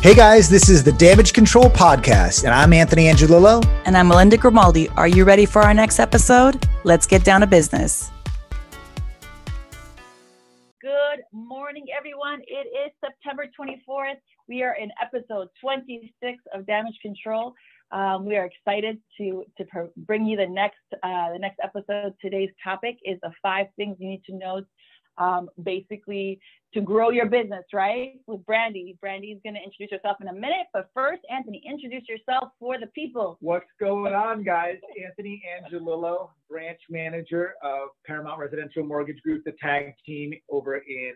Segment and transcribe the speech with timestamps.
[0.00, 3.66] Hey guys, this is the Damage Control Podcast, and I'm Anthony Angelillo.
[3.84, 4.88] And I'm Melinda Grimaldi.
[4.90, 6.68] Are you ready for our next episode?
[6.84, 8.08] Let's get down to business.
[10.80, 12.42] Good morning, everyone.
[12.46, 14.20] It is September 24th.
[14.46, 17.52] We are in episode 26 of Damage Control.
[17.90, 22.14] Um, we are excited to to pr- bring you the next uh, the next episode.
[22.20, 24.62] Today's topic is the five things you need to know
[25.18, 26.40] um, basically
[26.74, 28.20] to grow your business, right?
[28.26, 28.96] With Brandy.
[29.00, 32.88] Brandy's going to introduce herself in a minute, but first, Anthony, introduce yourself for the
[32.88, 33.38] people.
[33.40, 34.76] What's going on, guys?
[35.02, 41.14] Anthony Angelillo, branch manager of Paramount Residential Mortgage Group, the tag team over in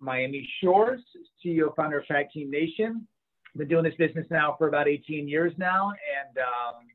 [0.00, 1.00] Miami Shores,
[1.44, 3.06] CEO founder of Tag Team Nation.
[3.56, 6.86] Been doing this business now for about 18 years now, and um,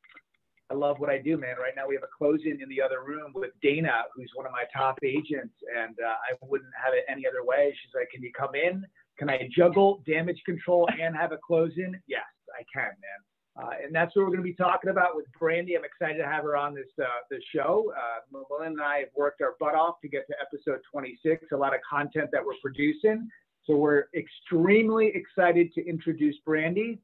[0.73, 1.55] I love what I do, man.
[1.61, 4.51] Right now we have a closing in the other room with Dana, who's one of
[4.51, 7.75] my top agents, and uh, I wouldn't have it any other way.
[7.79, 8.83] She's like, "Can you come in?
[9.19, 12.23] Can I juggle damage control and have a closing?" Yes,
[12.59, 13.19] I can, man.
[13.55, 15.77] Uh, and that's what we're going to be talking about with Brandy.
[15.77, 17.93] I'm excited to have her on this uh, this show.
[17.95, 21.51] Uh, Melinda and I have worked our butt off to get to episode 26.
[21.51, 23.29] A lot of content that we're producing,
[23.65, 26.97] so we're extremely excited to introduce Brandy.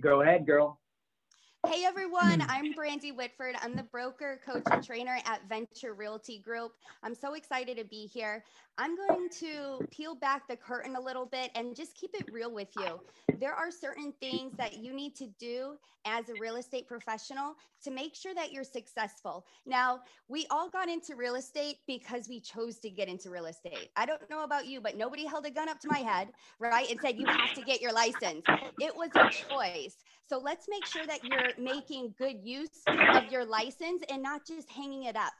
[0.00, 0.78] Go ahead, girl.
[1.68, 2.50] Hey everyone, hmm.
[2.50, 3.54] I'm Brandy Whitford.
[3.62, 6.72] I'm the broker, coach, and trainer at Venture Realty Group.
[7.04, 8.42] I'm so excited to be here.
[8.78, 12.52] I'm going to peel back the curtain a little bit and just keep it real
[12.52, 12.98] with you.
[13.38, 17.90] There are certain things that you need to do as a real estate professional to
[17.92, 19.46] make sure that you're successful.
[19.64, 23.90] Now, we all got into real estate because we chose to get into real estate.
[23.94, 26.90] I don't know about you, but nobody held a gun up to my head, right?
[26.90, 28.42] And said, you have to get your license.
[28.80, 29.96] It was a choice.
[30.28, 34.70] So let's make sure that you're making good use of your license and not just
[34.70, 35.32] hanging it up.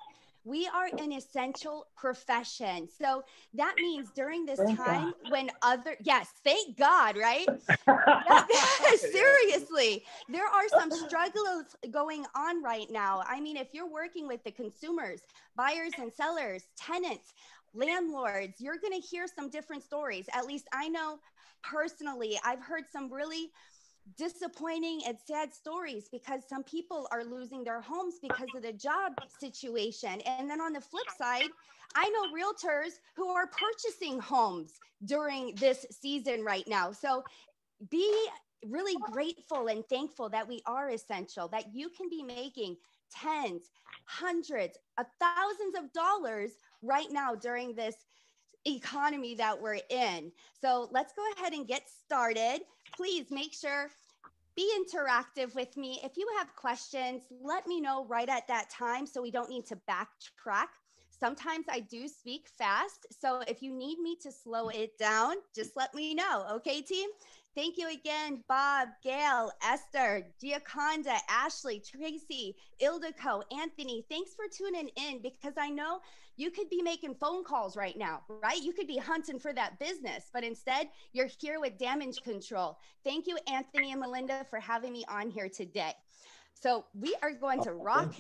[0.45, 2.89] We are an essential profession.
[2.89, 3.23] So
[3.55, 5.31] that means during this thank time God.
[5.31, 7.47] when other, yes, thank God, right?
[8.99, 13.23] Seriously, there are some struggles going on right now.
[13.29, 15.21] I mean, if you're working with the consumers,
[15.55, 17.35] buyers and sellers, tenants,
[17.73, 20.27] landlords, you're going to hear some different stories.
[20.35, 21.21] At least I know
[21.63, 23.51] personally, I've heard some really
[24.17, 29.13] disappointing and sad stories because some people are losing their homes because of the job
[29.39, 30.21] situation.
[30.23, 31.49] And then on the flip side,
[31.95, 34.73] I know realtors who are purchasing homes
[35.05, 36.93] during this season right now.
[36.93, 37.25] So
[37.91, 38.11] be
[38.69, 42.77] really grateful and thankful that we are essential, that you can be making
[43.11, 43.71] tens,
[44.05, 46.53] hundreds of thousands of dollars
[46.83, 47.97] right now during this
[48.65, 50.31] economy that we're in.
[50.61, 52.61] So let's go ahead and get started.
[52.97, 53.91] Please make sure
[54.55, 55.99] be interactive with me.
[56.05, 59.67] If you have questions, let me know right at that time so we don't need
[59.67, 60.69] to backtrack.
[61.19, 63.07] Sometimes I do speak fast.
[63.19, 66.47] So if you need me to slow it down, just let me know.
[66.55, 67.09] Okay, team?
[67.55, 74.05] Thank you again, Bob, Gail, Esther, Giaconda, Ashley, Tracy, Ildiko, Anthony.
[74.11, 76.01] Thanks for tuning in because I know
[76.37, 78.61] you could be making phone calls right now, right?
[78.61, 82.79] You could be hunting for that business, but instead you're here with damage control.
[83.05, 85.93] Thank you, Anthony and Melinda, for having me on here today.
[86.55, 88.15] So we are going to oh, rock.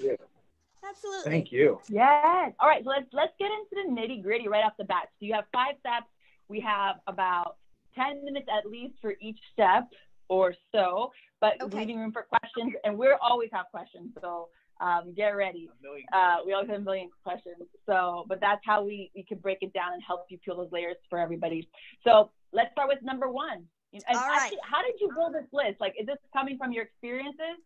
[0.88, 1.30] Absolutely.
[1.30, 1.80] Thank you.
[1.88, 2.52] Yes.
[2.58, 2.82] All right.
[2.82, 5.08] So let's let's get into the nitty gritty right off the bat.
[5.20, 6.06] So you have five steps.
[6.48, 7.56] We have about
[7.94, 9.88] 10 minutes at least for each step
[10.28, 11.78] or so, but okay.
[11.78, 12.72] leaving room for questions.
[12.84, 14.10] And we always have questions.
[14.20, 14.48] So
[14.82, 15.70] um, get ready.
[16.12, 17.56] Uh, we always have a million questions.
[17.86, 20.72] So, but that's how we, we can break it down and help you peel those
[20.72, 21.68] layers for everybody.
[22.04, 23.64] So let's start with number one.
[23.94, 24.40] And All right.
[24.40, 25.80] Actually, how did you build this list?
[25.80, 27.62] Like, is this coming from your experiences?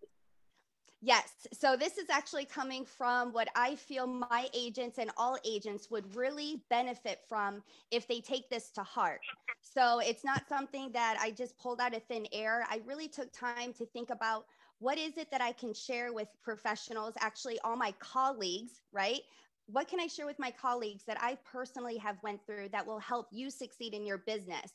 [1.01, 1.33] Yes.
[1.53, 6.17] So this is actually coming from what I feel my agents and all agents would
[6.17, 9.21] really benefit from if they take this to heart.
[9.61, 12.67] So it's not something that I just pulled out of thin air.
[12.69, 14.47] I really took time to think about
[14.79, 19.21] what is it that I can share with professionals, actually all my colleagues, right?
[19.67, 23.01] What can I share with my colleagues that I personally have went through that will
[23.01, 24.73] help you succeed in your business?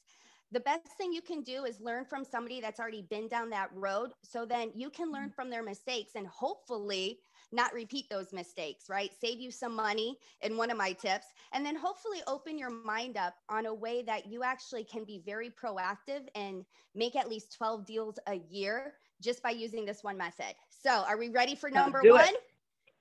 [0.52, 3.70] the best thing you can do is learn from somebody that's already been down that
[3.74, 5.34] road so then you can learn mm-hmm.
[5.34, 7.20] from their mistakes and hopefully
[7.54, 11.66] not repeat those mistakes right save you some money in one of my tips and
[11.66, 15.50] then hopefully open your mind up on a way that you actually can be very
[15.50, 16.66] proactive and
[16.96, 20.54] make at least 12 deals a year just by using this one method.
[20.70, 22.36] So are we ready for number one it.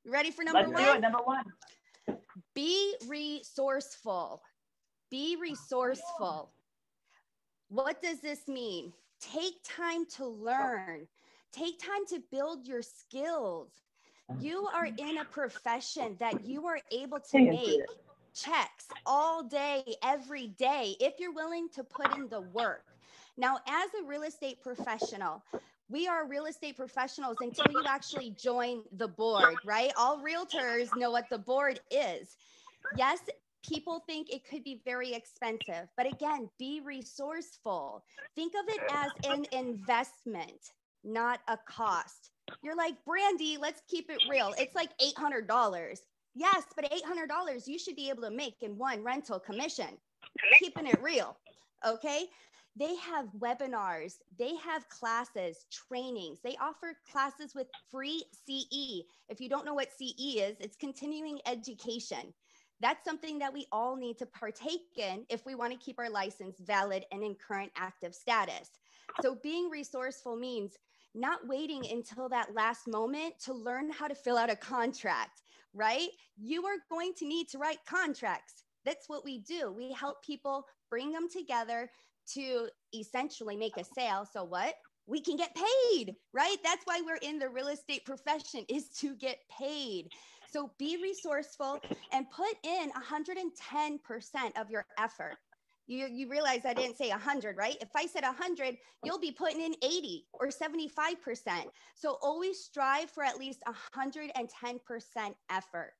[0.07, 1.45] ready for number Let's one do it, number one.
[2.55, 4.43] Be resourceful.
[5.11, 6.51] Be resourceful.
[7.69, 8.93] What does this mean?
[9.21, 11.07] Take time to learn,
[11.53, 13.69] take time to build your skills.
[14.31, 14.45] Mm-hmm.
[14.45, 17.81] You are in a profession that you are able to make
[18.35, 22.85] checks all day, every day, if you're willing to put in the work.
[23.37, 25.43] Now, as a real estate professional,
[25.91, 29.93] we are real estate professionals until you actually join the board, right?
[29.97, 32.37] All realtors know what the board is.
[32.97, 33.19] Yes,
[33.67, 38.05] people think it could be very expensive, but again, be resourceful.
[38.37, 40.73] Think of it as an investment,
[41.03, 42.31] not a cost.
[42.63, 44.55] You're like, Brandy, let's keep it real.
[44.59, 46.01] It's like $800.
[46.35, 49.99] Yes, but $800 you should be able to make in one rental commission.
[50.59, 51.37] Keeping it real.
[51.87, 52.27] Okay.
[52.77, 56.39] They have webinars, they have classes, trainings.
[56.43, 59.03] They offer classes with free CE.
[59.29, 62.33] If you don't know what CE is, it's continuing education.
[62.81, 66.09] That's something that we all need to partake in if we want to keep our
[66.09, 68.71] license valid and in current active status.
[69.21, 70.79] So, being resourceful means
[71.15, 75.43] not waiting until that last moment to learn how to fill out a contract,
[75.75, 76.09] right?
[76.39, 78.63] You are going to need to write contracts.
[78.85, 79.73] That's what we do.
[79.77, 81.91] We help people bring them together
[82.35, 84.27] to essentially make a sale.
[84.31, 84.75] So, what?
[85.07, 86.57] We can get paid, right?
[86.63, 90.11] That's why we're in the real estate profession is to get paid.
[90.53, 91.81] So be resourceful
[92.13, 95.37] and put in 110% of your effort.
[95.87, 97.77] You, you realize I didn't say 100, right?
[97.81, 100.85] If I said 100, you'll be putting in 80 or 75%.
[101.97, 103.63] So always strive for at least
[103.97, 105.93] 110% effort.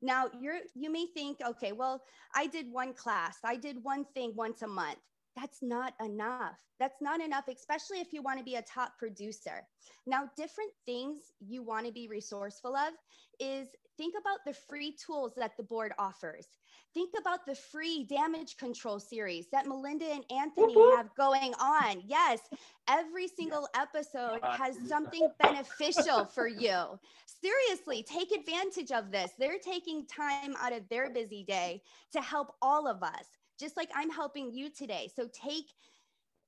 [0.00, 2.02] Now, you're you may think, okay, well,
[2.34, 4.98] I did one class, I did one thing once a month
[5.40, 6.58] that's not enough.
[6.80, 9.66] That's not enough, especially if you want to be a top producer.
[10.06, 12.92] Now, different things you want to be resourceful of
[13.40, 16.46] is think about the free tools that the board offers.
[16.94, 22.02] Think about the free damage control series that Melinda and Anthony have going on.
[22.06, 22.40] Yes,
[22.88, 26.98] every single episode has something beneficial for you.
[27.26, 29.32] Seriously, take advantage of this.
[29.38, 31.82] They're taking time out of their busy day
[32.12, 33.26] to help all of us
[33.58, 35.10] just like I'm helping you today.
[35.14, 35.66] So take,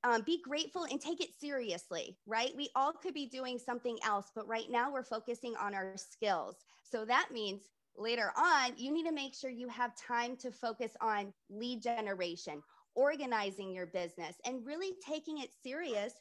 [0.05, 2.53] um, be grateful and take it seriously, right?
[2.57, 6.57] We all could be doing something else, but right now we're focusing on our skills.
[6.83, 7.62] So that means
[7.97, 12.62] later on, you need to make sure you have time to focus on lead generation,
[12.95, 16.15] organizing your business, and really taking it serious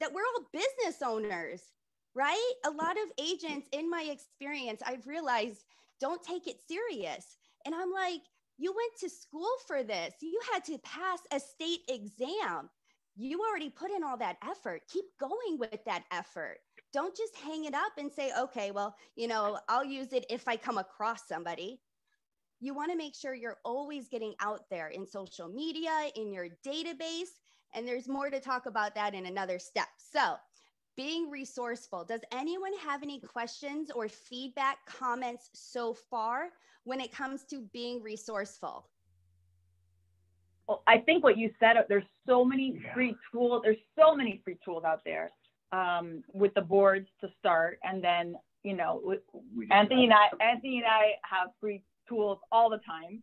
[0.00, 1.62] that we're all business owners,
[2.14, 2.52] right?
[2.64, 5.64] A lot of agents, in my experience, I've realized
[6.00, 7.36] don't take it serious.
[7.64, 8.22] And I'm like,
[8.58, 10.14] you went to school for this.
[10.20, 12.70] You had to pass a state exam.
[13.16, 14.82] You already put in all that effort.
[14.88, 16.58] Keep going with that effort.
[16.92, 20.46] Don't just hang it up and say, okay, well, you know, I'll use it if
[20.48, 21.80] I come across somebody.
[22.60, 26.48] You want to make sure you're always getting out there in social media, in your
[26.66, 27.40] database.
[27.74, 29.88] And there's more to talk about that in another step.
[29.98, 30.36] So,
[30.96, 32.04] being resourceful.
[32.04, 36.50] Does anyone have any questions or feedback, comments so far
[36.84, 38.86] when it comes to being resourceful?
[40.68, 43.62] Well, I think what you said, there's so many free tools.
[43.64, 45.30] There's so many free tools out there
[45.72, 47.78] um, with the boards to start.
[47.82, 49.02] And then, you know,
[49.70, 53.20] Anthony and I, Anthony and I have free tools all the time.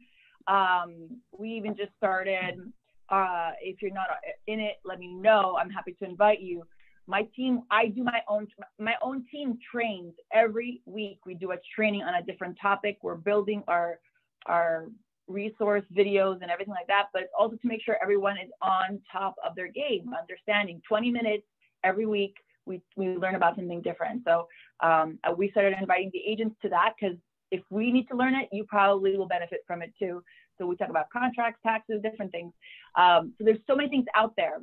[0.47, 2.71] Um, we even just started,
[3.09, 4.07] uh, if you're not
[4.47, 5.57] in it, let me know.
[5.59, 6.63] I'm happy to invite you
[7.07, 8.47] my team i do my own
[8.79, 11.19] my own team trains every week.
[11.25, 12.97] We do a training on a different topic.
[13.01, 13.99] We're building our
[14.45, 14.87] our
[15.27, 18.99] resource videos and everything like that but it's also to make sure everyone is on
[19.09, 20.81] top of their game understanding.
[20.87, 21.43] 20 minutes
[21.83, 22.35] every week
[22.65, 24.23] we, we learn about something different.
[24.25, 24.47] So
[24.81, 27.17] um, uh, we started inviting the agents to that because
[27.49, 30.23] if we need to learn it you probably will benefit from it too.
[30.57, 32.53] So we talk about contracts taxes different things.
[32.95, 34.59] Um, so there's so many things out there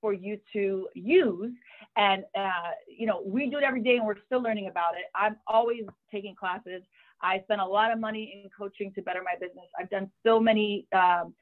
[0.00, 1.52] for you to use.
[1.96, 5.04] And, uh, you know, we do it every day and we're still learning about it.
[5.14, 6.82] I'm always taking classes.
[7.22, 9.66] I spend a lot of money in coaching to better my business.
[9.78, 11.34] I've done so many um,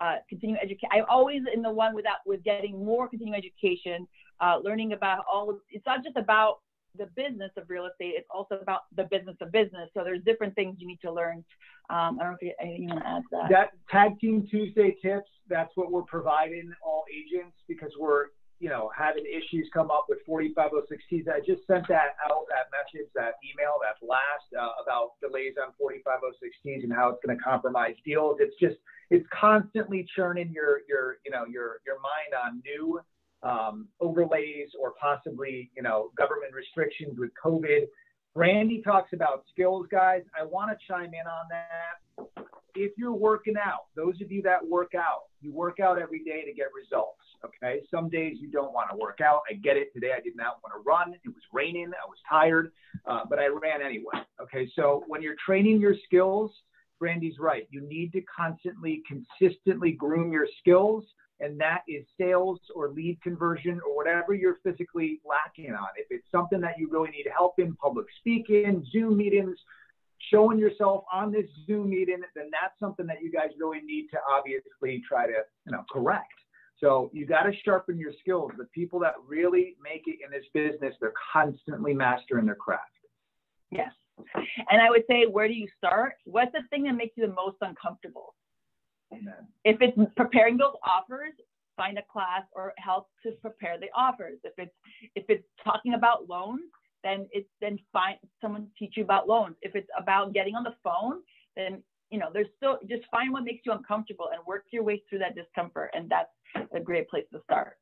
[0.00, 0.88] uh, continuing education.
[0.92, 4.06] I'm always in the one without with getting more continuing education,
[4.40, 5.50] uh, learning about all.
[5.50, 6.60] Of, it's not just about
[6.96, 8.14] the business of real estate.
[8.16, 9.90] It's also about the business of business.
[9.94, 11.44] So there's different things you need to learn.
[11.90, 13.50] Um, I don't know if you, want to add that.
[13.50, 15.30] That tag team Tuesday tips.
[15.48, 18.26] That's what we're providing all agents because we're
[18.60, 21.28] you know having issues come up with 4506Ts.
[21.28, 25.74] I just sent that out, that message, that email, that blast uh, about delays on
[25.76, 28.38] 4506Ts and how it's going to compromise deals.
[28.40, 28.76] It's just
[29.10, 33.00] it's constantly churning your your you know your your mind on new
[33.44, 37.86] um, overlays or possibly, you know, government restrictions with COVID.
[38.34, 40.22] Brandy talks about skills, guys.
[40.38, 42.26] I want to chime in on that.
[42.74, 46.44] If you're working out, those of you that work out, you work out every day
[46.44, 47.20] to get results.
[47.44, 47.82] Okay.
[47.90, 49.42] Some days you don't want to work out.
[49.48, 49.92] I get it.
[49.92, 51.14] Today I did not want to run.
[51.14, 51.92] It was raining.
[51.92, 52.72] I was tired,
[53.06, 54.24] uh, but I ran anyway.
[54.40, 54.68] Okay.
[54.74, 56.50] So when you're training your skills,
[56.98, 57.68] Brandy's right.
[57.70, 61.04] You need to constantly, consistently groom your skills
[61.40, 65.88] and that is sales or lead conversion or whatever you're physically lacking on.
[65.96, 69.56] If it's something that you really need help in, public speaking, Zoom meetings,
[70.30, 74.18] showing yourself on this Zoom meeting, then that's something that you guys really need to
[74.30, 76.32] obviously try to you know correct.
[76.80, 78.50] So you got to sharpen your skills.
[78.58, 82.82] The people that really make it in this business, they're constantly mastering their craft.
[83.70, 83.92] Yes.
[84.70, 86.14] And I would say, where do you start?
[86.24, 88.34] What's the thing that makes you the most uncomfortable?
[89.12, 89.46] Amen.
[89.64, 91.32] If it's preparing those offers,
[91.76, 94.38] find a class or help to prepare the offers.
[94.44, 94.74] If it's
[95.14, 96.70] if it's talking about loans,
[97.02, 99.56] then it's then find someone to teach you about loans.
[99.62, 101.20] If it's about getting on the phone,
[101.56, 105.02] then you know there's still just find what makes you uncomfortable and work your way
[105.08, 106.30] through that discomfort, and that's
[106.74, 107.76] a great place to start.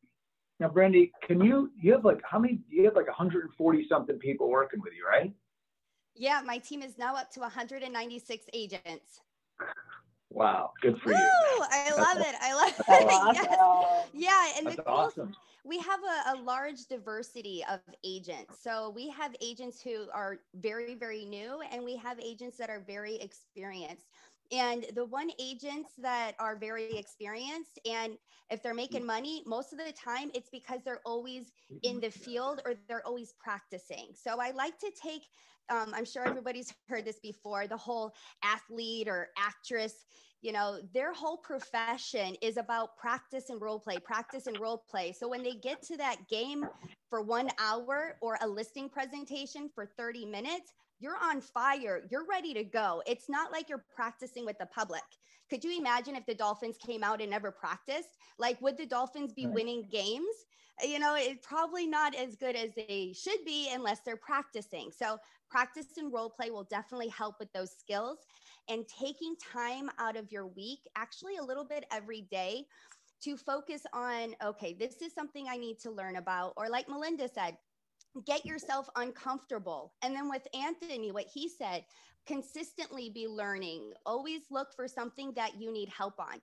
[0.60, 2.60] Now, Brandy, can you you have like how many?
[2.68, 5.32] You have like 140 something people working with you, right?
[6.14, 9.20] Yeah, my team is now up to 196 agents.
[10.32, 11.16] Wow, good for Woo!
[11.18, 11.30] you.
[11.70, 12.34] I love it.
[12.40, 13.38] I love it.
[13.38, 14.08] yes.
[14.14, 15.34] Yeah, and That's the cool, awesome.
[15.64, 18.58] we have a, a large diversity of agents.
[18.62, 22.80] So we have agents who are very, very new, and we have agents that are
[22.86, 24.06] very experienced.
[24.52, 28.18] And the one agents that are very experienced, and
[28.50, 32.60] if they're making money, most of the time it's because they're always in the field
[32.66, 34.08] or they're always practicing.
[34.14, 35.22] So I like to take,
[35.70, 38.12] um, I'm sure everybody's heard this before, the whole
[38.44, 40.04] athlete or actress
[40.42, 45.12] you know their whole profession is about practice and role play practice and role play
[45.12, 46.66] so when they get to that game
[47.08, 52.54] for one hour or a listing presentation for 30 minutes you're on fire you're ready
[52.54, 53.02] to go.
[53.06, 55.02] It's not like you're practicing with the public.
[55.50, 58.10] Could you imagine if the dolphins came out and never practiced?
[58.38, 59.54] Like would the dolphins be Right.
[59.54, 60.34] winning games?
[60.82, 64.90] You know it's probably not as good as they should be unless they're practicing.
[64.92, 65.18] So
[65.50, 68.18] practice and role play will definitely help with those skills.
[68.68, 72.66] And taking time out of your week, actually a little bit every day,
[73.22, 76.54] to focus on, okay, this is something I need to learn about.
[76.56, 77.56] Or, like Melinda said,
[78.26, 79.92] get yourself uncomfortable.
[80.02, 81.84] And then with Anthony, what he said,
[82.26, 86.40] consistently be learning, always look for something that you need help on.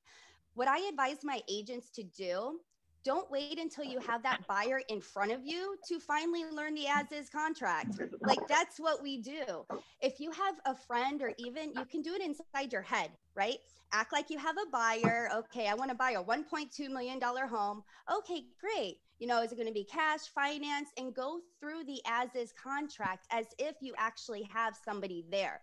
[0.56, 2.60] What I advise my agents to do
[3.04, 6.88] don't wait until you have that buyer in front of you to finally learn the
[6.88, 8.00] as is contract.
[8.22, 9.66] Like that's what we do.
[10.02, 13.58] If you have a friend or even you can do it inside your head, right?
[13.92, 15.30] Act like you have a buyer.
[15.34, 17.84] Okay, I want to buy a $1.2 million home.
[18.14, 18.98] Okay, great.
[19.20, 22.54] You know, is it going to be cash, finance, and go through the as is
[22.62, 25.62] contract as if you actually have somebody there.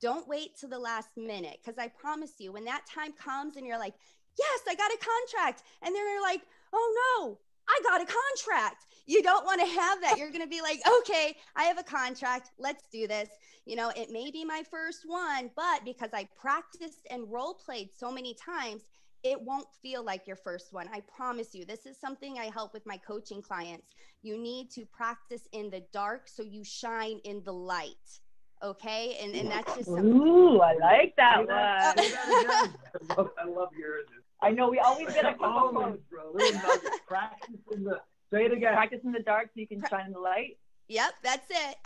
[0.00, 3.66] Don't wait till the last minute because I promise you, when that time comes and
[3.66, 3.94] you're like,
[4.38, 5.62] yes, I got a contract.
[5.82, 8.86] And then you're like, oh no, I got a contract.
[9.06, 10.18] You don't want to have that.
[10.18, 12.50] You're going to be like, okay, I have a contract.
[12.58, 13.30] Let's do this.
[13.64, 17.88] You know, it may be my first one, but because I practiced and role played
[17.96, 18.82] so many times,
[19.24, 20.88] it won't feel like your first one.
[20.92, 21.64] I promise you.
[21.64, 23.88] This is something I help with my coaching clients.
[24.22, 28.20] You need to practice in the dark so you shine in the light.
[28.62, 29.16] Okay.
[29.22, 30.06] And, and that's just something.
[30.06, 31.48] Ooh, I like that one.
[31.96, 32.74] say that again.
[33.10, 33.56] I love, yours.
[33.56, 33.98] love your
[34.42, 36.02] I know we always get a couple always, quotes.
[36.10, 36.32] bro.
[36.32, 37.00] Little nuggets.
[37.06, 38.00] Practice in the.
[38.32, 38.74] Say it again.
[38.74, 40.58] Practice in the dark so you can shine in the light.
[40.88, 41.14] Yep.
[41.22, 41.76] That's it.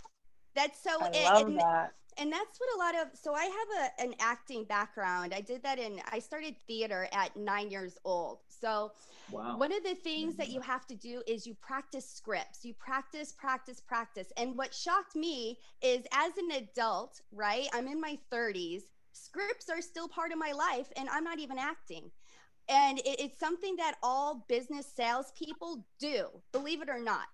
[0.55, 1.23] That's so I it.
[1.23, 1.93] love and, that.
[2.17, 5.63] and that's what a lot of so i have a, an acting background i did
[5.63, 8.91] that in i started theater at nine years old so
[9.31, 9.57] Wow.
[9.57, 10.55] one of the things that mm-hmm.
[10.55, 15.15] you have to do is you practice scripts you practice practice practice and what shocked
[15.15, 18.83] me is as an adult right i'm in my 30s
[19.13, 22.11] scripts are still part of my life and i'm not even acting
[22.69, 27.27] and it, it's something that all business salespeople do believe it or not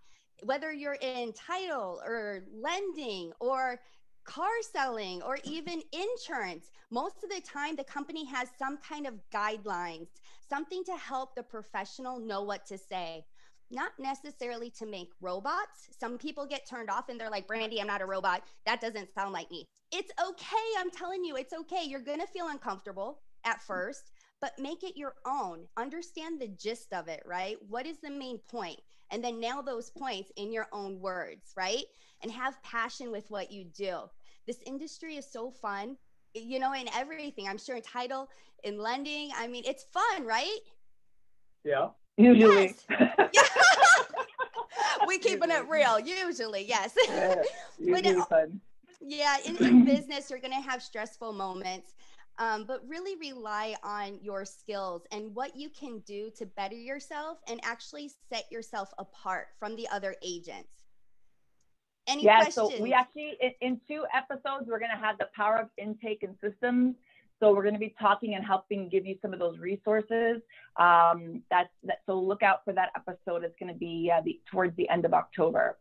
[0.44, 3.80] whether you're in title or lending or
[4.26, 9.16] car selling or even insurance, most of the time the company has some kind of
[9.34, 10.08] guidelines,
[10.48, 13.26] something to help the professional know what to say.
[13.72, 15.90] Not necessarily to make robots.
[16.00, 18.42] Some people get turned off and they're like, Brandy, I'm not a robot.
[18.66, 19.68] That doesn't sound like me.
[19.92, 20.56] It's okay.
[20.80, 21.84] I'm telling you, it's okay.
[21.86, 25.68] You're going to feel uncomfortable at first, but make it your own.
[25.78, 27.58] Understand the gist of it, right?
[27.68, 28.80] What is the main point?
[29.12, 31.84] And then nail those points in your own words, right?
[32.22, 34.02] And have passion with what you do.
[34.48, 35.98] This industry is so fun,
[36.34, 37.48] you know, in everything.
[37.48, 38.30] I'm sure in title,
[38.64, 39.32] in lending.
[39.36, 40.60] I mean, it's fun, right?
[41.64, 41.90] Yeah.
[42.18, 42.76] Usually.
[43.34, 43.50] Yes.
[45.08, 46.94] we keeping it real, usually, yes.
[47.08, 47.36] Yeah,
[47.80, 48.60] usually it- fun.
[49.02, 51.94] yeah, in, in business, you're going to have stressful moments,
[52.40, 57.38] um, but really rely on your skills and what you can do to better yourself
[57.48, 60.70] and actually set yourself apart from the other agents.
[62.08, 62.74] Any yeah, questions?
[62.76, 66.36] so we actually in, in two episodes we're gonna have the power of intake and
[66.42, 66.96] systems.
[67.40, 70.42] So we're going to be talking and helping give you some of those resources.
[70.76, 72.00] Um, that's that.
[72.06, 73.46] So look out for that episode.
[73.46, 75.78] It's going to be uh, the, towards the end of October.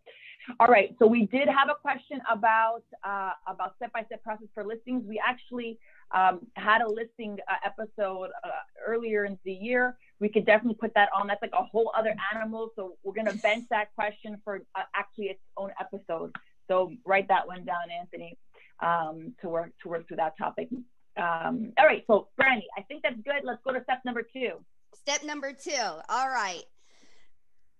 [0.61, 0.95] All right.
[0.99, 5.05] So we did have a question about uh, about step-by-step process for listings.
[5.07, 5.79] We actually
[6.13, 8.51] um, had a listing uh, episode uh,
[8.87, 9.97] earlier in the year.
[10.21, 11.27] We could definitely put that on.
[11.27, 12.71] That's like a whole other animal.
[12.77, 16.35] So we're going to bench that question for uh, actually its own episode.
[16.69, 18.37] So write that one down, Anthony,
[18.81, 20.69] um, to work to work through that topic.
[21.17, 22.05] Um, all right.
[22.07, 23.43] So Brandy, I think that's good.
[23.45, 24.53] Let's go to step number two.
[24.95, 25.73] Step number two.
[26.09, 26.63] All right.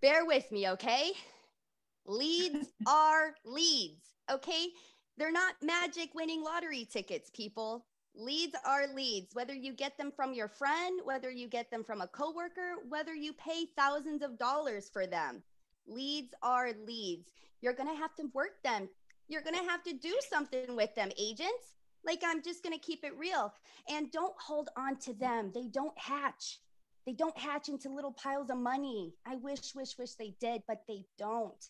[0.01, 1.11] Bear with me, okay?
[2.07, 4.69] Leads are leads, okay?
[5.17, 7.85] They're not magic winning lottery tickets, people.
[8.21, 12.01] Leads are leads, whether you get them from your friend, whether you get them from
[12.01, 15.41] a coworker, whether you pay thousands of dollars for them.
[15.87, 17.31] Leads are leads.
[17.61, 18.89] You're going to have to work them.
[19.29, 21.77] You're going to have to do something with them, agents.
[22.05, 23.55] Like, I'm just going to keep it real.
[23.89, 25.53] And don't hold on to them.
[25.55, 26.59] They don't hatch.
[27.07, 29.15] They don't hatch into little piles of money.
[29.27, 31.65] I wish, wish, wish they did, but they don't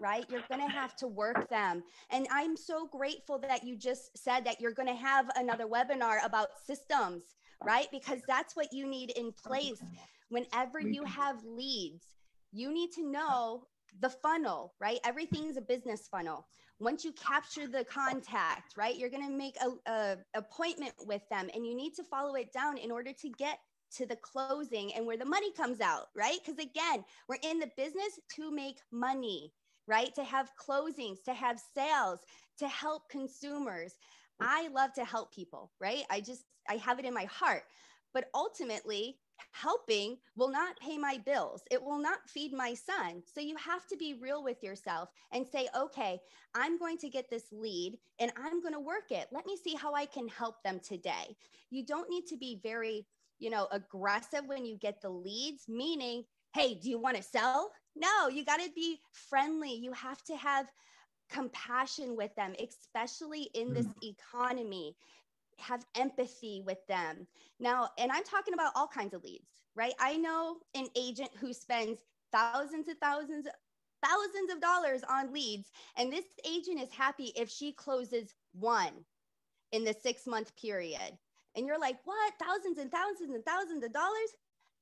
[0.00, 0.24] right?
[0.30, 1.82] You're going to have to work them.
[2.10, 6.24] And I'm so grateful that you just said that you're going to have another webinar
[6.24, 7.22] about systems,
[7.64, 7.86] right?
[7.90, 9.82] Because that's what you need in place.
[10.28, 12.04] Whenever you have leads,
[12.52, 13.66] you need to know
[14.00, 14.98] the funnel, right?
[15.04, 16.46] Everything's a business funnel.
[16.80, 21.48] Once you capture the contact, right, you're going to make a, a appointment with them
[21.54, 23.58] and you need to follow it down in order to get
[23.96, 26.38] to the closing and where the money comes out, right?
[26.44, 29.52] Because again, we're in the business to make money
[29.86, 30.14] right?
[30.14, 32.20] To have closings, to have sales,
[32.58, 33.94] to help consumers.
[34.40, 36.04] I love to help people, right?
[36.10, 37.64] I just, I have it in my heart.
[38.12, 39.18] But ultimately,
[39.52, 41.62] helping will not pay my bills.
[41.70, 43.22] It will not feed my son.
[43.32, 46.20] So you have to be real with yourself and say, okay,
[46.54, 49.28] I'm going to get this lead and I'm going to work it.
[49.32, 51.36] Let me see how I can help them today.
[51.70, 53.06] You don't need to be very,
[53.38, 57.72] you know, aggressive when you get the leads, meaning, hey, do you want to sell?
[57.96, 59.74] No, you got to be friendly.
[59.74, 60.66] You have to have
[61.30, 64.14] compassion with them, especially in this mm.
[64.14, 64.96] economy.
[65.58, 67.26] Have empathy with them.
[67.60, 69.94] Now, and I'm talking about all kinds of leads, right?
[70.00, 72.00] I know an agent who spends
[72.32, 73.46] thousands and thousands
[74.02, 78.92] thousands of dollars on leads and this agent is happy if she closes one
[79.72, 81.16] in the 6 month period.
[81.56, 82.34] And you're like, "What?
[82.38, 84.34] Thousands and thousands and thousands of dollars?"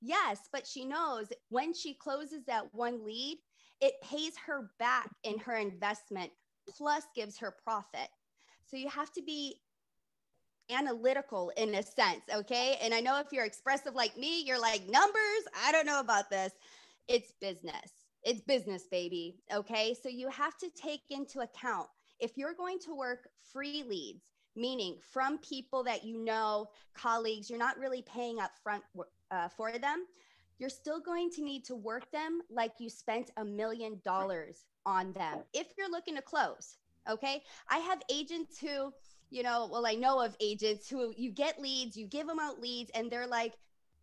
[0.02, 3.38] Yes, but she knows when she closes that one lead,
[3.80, 6.30] it pays her back in her investment
[6.76, 8.08] plus gives her profit.
[8.66, 9.60] So you have to be
[10.70, 12.78] analytical in a sense, okay?
[12.82, 16.30] And I know if you're expressive like me, you're like, numbers, I don't know about
[16.30, 16.52] this.
[17.08, 17.92] It's business.
[18.24, 19.94] It's business, baby, okay?
[20.00, 21.88] So you have to take into account
[22.20, 24.22] if you're going to work free leads,
[24.54, 28.84] meaning from people that you know, colleagues, you're not really paying up front
[29.33, 30.07] uh, for them,
[30.59, 35.12] you're still going to need to work them like you spent a million dollars on
[35.12, 36.77] them if you're looking to close.
[37.11, 37.42] Okay.
[37.68, 38.92] I have agents who,
[39.31, 42.61] you know, well, I know of agents who you get leads, you give them out
[42.61, 43.55] leads, and they're like,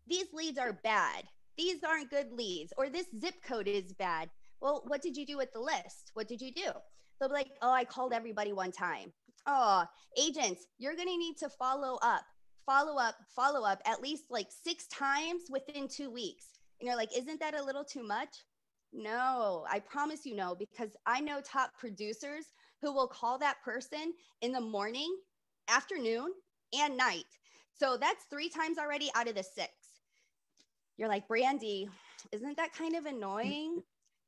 [0.08, 1.24] these leads are bad.
[1.58, 4.30] These aren't good leads, or this zip code is bad.
[4.60, 6.12] Well, what did you do with the list?
[6.13, 6.72] What did you do?
[7.20, 9.13] They'll be like, oh, I called everybody one time.
[9.46, 9.86] Oh,
[10.18, 12.24] agents, you're going to need to follow up
[12.69, 16.45] follow up, follow up at least like six times within two weeks.
[16.79, 18.29] And you're like, isn't that a little too much?
[18.93, 22.45] No, I promise you no, because I know top producers
[22.79, 25.15] who will call that person in the morning,
[25.67, 26.32] afternoon,
[26.79, 27.25] and night.
[27.73, 29.71] So that's three times already out of the six.
[30.97, 31.89] You're like, Brandy,
[32.32, 33.82] isn't that kind of annoying?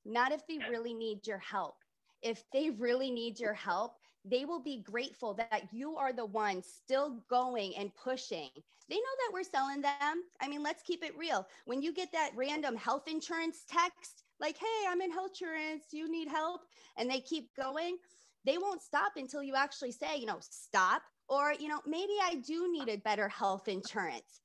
[0.03, 1.75] Not if they really need your help.
[2.23, 6.61] If they really need your help, they will be grateful that you are the one
[6.61, 8.49] still going and pushing.
[8.89, 10.23] They know that we're selling them.
[10.41, 11.47] I mean, let's keep it real.
[11.65, 16.11] When you get that random health insurance text, like, hey, I'm in health insurance, you
[16.11, 16.61] need help,
[16.97, 17.97] and they keep going,
[18.45, 22.35] they won't stop until you actually say, you know, stop, or, you know, maybe I
[22.35, 24.41] do need a better health insurance.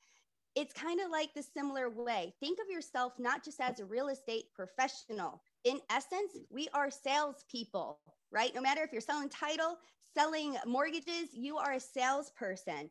[0.54, 2.32] It's kind of like the similar way.
[2.40, 5.42] Think of yourself not just as a real estate professional.
[5.64, 7.98] In essence, we are salespeople
[8.30, 8.54] right?
[8.54, 9.78] No matter if you're selling title,
[10.14, 12.90] selling mortgages, you are a salesperson.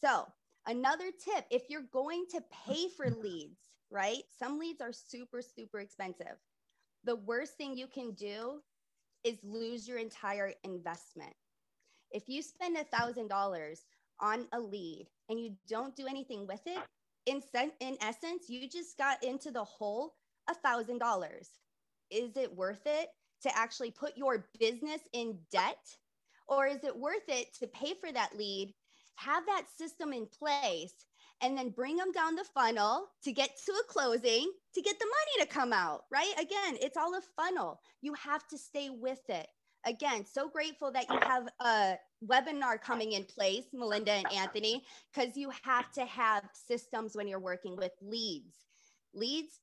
[0.00, 0.26] So,
[0.66, 3.58] another tip if you're going to pay for leads,
[3.90, 4.22] right?
[4.38, 6.36] Some leads are super, super expensive.
[7.04, 8.60] The worst thing you can do
[9.24, 11.34] is lose your entire investment.
[12.10, 13.76] If you spend a $1,000
[14.20, 16.78] on a lead and you don't do anything with it,
[17.26, 17.42] in,
[17.80, 20.14] in essence, you just got into the hole
[20.48, 21.00] a $1,000.
[22.10, 23.08] Is it worth it?
[23.42, 25.78] To actually put your business in debt?
[26.46, 28.74] Or is it worth it to pay for that lead
[29.18, 30.94] have that system in place
[31.42, 35.06] and then bring them down the funnel to get to a closing to get the
[35.06, 36.32] money to come out, right?
[36.34, 37.80] Again, it's all a funnel.
[38.00, 39.46] You have to stay with it.
[39.84, 41.96] Again, so grateful that you have a
[42.26, 47.38] webinar coming in place, Melinda and Anthony, because you have to have systems when you're
[47.38, 48.56] working with leads.
[49.14, 49.60] Leads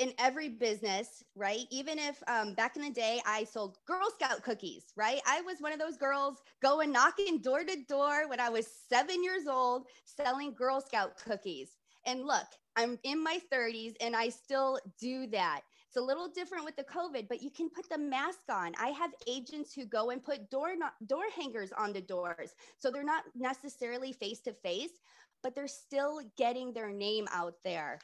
[0.00, 1.66] in every business, right?
[1.70, 5.20] Even if um, back in the day I sold Girl Scout cookies, right?
[5.26, 9.22] I was one of those girls going knocking door to door when I was seven
[9.22, 11.76] years old selling Girl Scout cookies.
[12.06, 15.60] And look, I'm in my 30s and I still do that.
[15.86, 18.72] It's a little different with the COVID, but you can put the mask on.
[18.80, 20.70] I have agents who go and put door
[21.06, 25.00] door hangers on the doors, so they're not necessarily face to face,
[25.42, 27.98] but they're still getting their name out there.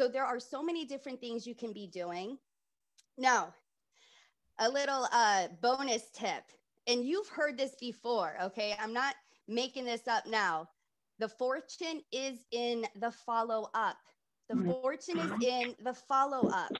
[0.00, 2.38] So there are so many different things you can be doing.
[3.18, 3.52] Now,
[4.58, 6.42] a little uh, bonus tip,
[6.86, 8.74] and you've heard this before, okay?
[8.80, 9.14] I'm not
[9.46, 10.70] making this up now.
[11.18, 13.98] The fortune is in the follow up.
[14.48, 14.70] The mm-hmm.
[14.70, 16.72] fortune is in the follow up.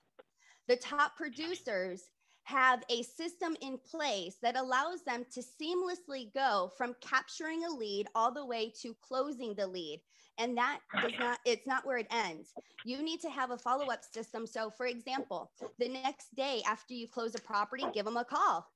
[0.66, 2.04] The top producers
[2.44, 8.06] have a system in place that allows them to seamlessly go from capturing a lead
[8.14, 10.00] all the way to closing the lead
[10.40, 12.52] and that does not it's not where it ends.
[12.84, 14.46] You need to have a follow-up system.
[14.46, 18.66] So for example the next day after you close a property give them a call.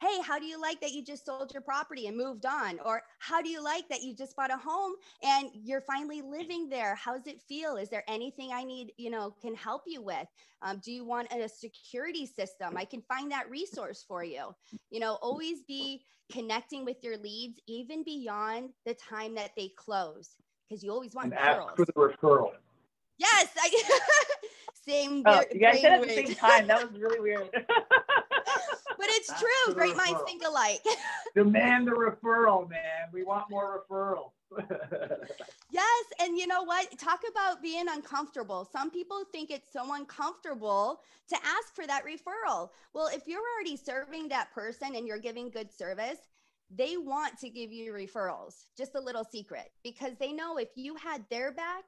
[0.00, 2.80] Hey how do you like that you just sold your property and moved on?
[2.84, 6.68] Or how do you like that you just bought a home and you're finally living
[6.68, 6.96] there?
[6.96, 7.76] How's it feel?
[7.76, 10.26] Is there anything i need you know can help you with?
[10.60, 12.76] Um, do you want a security system?
[12.76, 14.54] I can find that resource for you.
[14.90, 20.36] You know always be connecting with your leads even beyond the time that they close
[20.72, 21.68] because you always want and referrals.
[21.68, 22.50] ask for the referral.
[23.18, 23.82] Yes, I,
[24.88, 25.22] same.
[25.26, 26.66] Oh, you guys said at the same time.
[26.66, 27.50] That was really weird.
[27.52, 27.66] but
[29.00, 29.74] it's ask true.
[29.74, 30.80] Great minds think alike.
[31.34, 33.10] Demand the referral, man.
[33.12, 34.30] We want more referrals.
[35.70, 36.98] yes, and you know what?
[36.98, 38.66] Talk about being uncomfortable.
[38.72, 42.70] Some people think it's so uncomfortable to ask for that referral.
[42.94, 46.18] Well, if you're already serving that person and you're giving good service,
[46.74, 48.64] they want to give you referrals.
[48.76, 51.84] Just a little secret because they know if you had their back,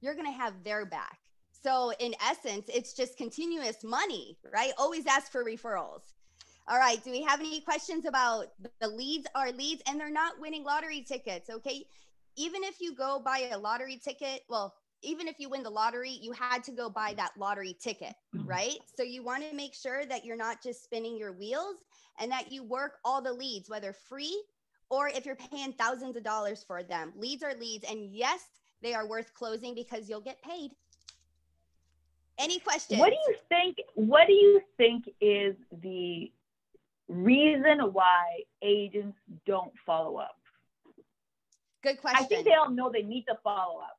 [0.00, 1.18] you're going to have their back.
[1.62, 4.72] So, in essence, it's just continuous money, right?
[4.78, 6.02] Always ask for referrals.
[6.68, 7.02] All right.
[7.02, 8.46] Do we have any questions about
[8.80, 9.26] the leads?
[9.34, 11.48] Are leads and they're not winning lottery tickets.
[11.48, 11.86] Okay.
[12.36, 16.10] Even if you go buy a lottery ticket, well, even if you win the lottery,
[16.10, 18.46] you had to go buy that lottery ticket, mm-hmm.
[18.46, 18.78] right?
[18.96, 21.76] So you want to make sure that you're not just spinning your wheels
[22.18, 24.42] and that you work all the leads, whether free
[24.88, 27.12] or if you're paying thousands of dollars for them.
[27.16, 27.84] Leads are leads.
[27.90, 28.44] And yes,
[28.82, 30.70] they are worth closing because you'll get paid.
[32.38, 33.00] Any questions?
[33.00, 33.78] What do you think?
[33.94, 36.30] What do you think is the
[37.08, 40.38] reason why agents don't follow up?
[41.82, 42.24] Good question.
[42.24, 43.98] I think they all know they need to follow up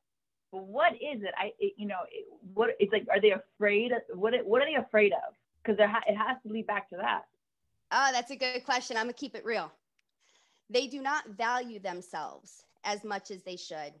[0.50, 1.34] but what is it?
[1.36, 3.92] I, it, you know, it, what it's like, are they afraid?
[3.92, 5.34] Of, what, what are they afraid of?
[5.62, 7.26] Because ha- it has to lead back to that.
[7.90, 8.96] Oh, that's a good question.
[8.96, 9.72] I'm gonna keep it real.
[10.70, 13.92] They do not value themselves as much as they should,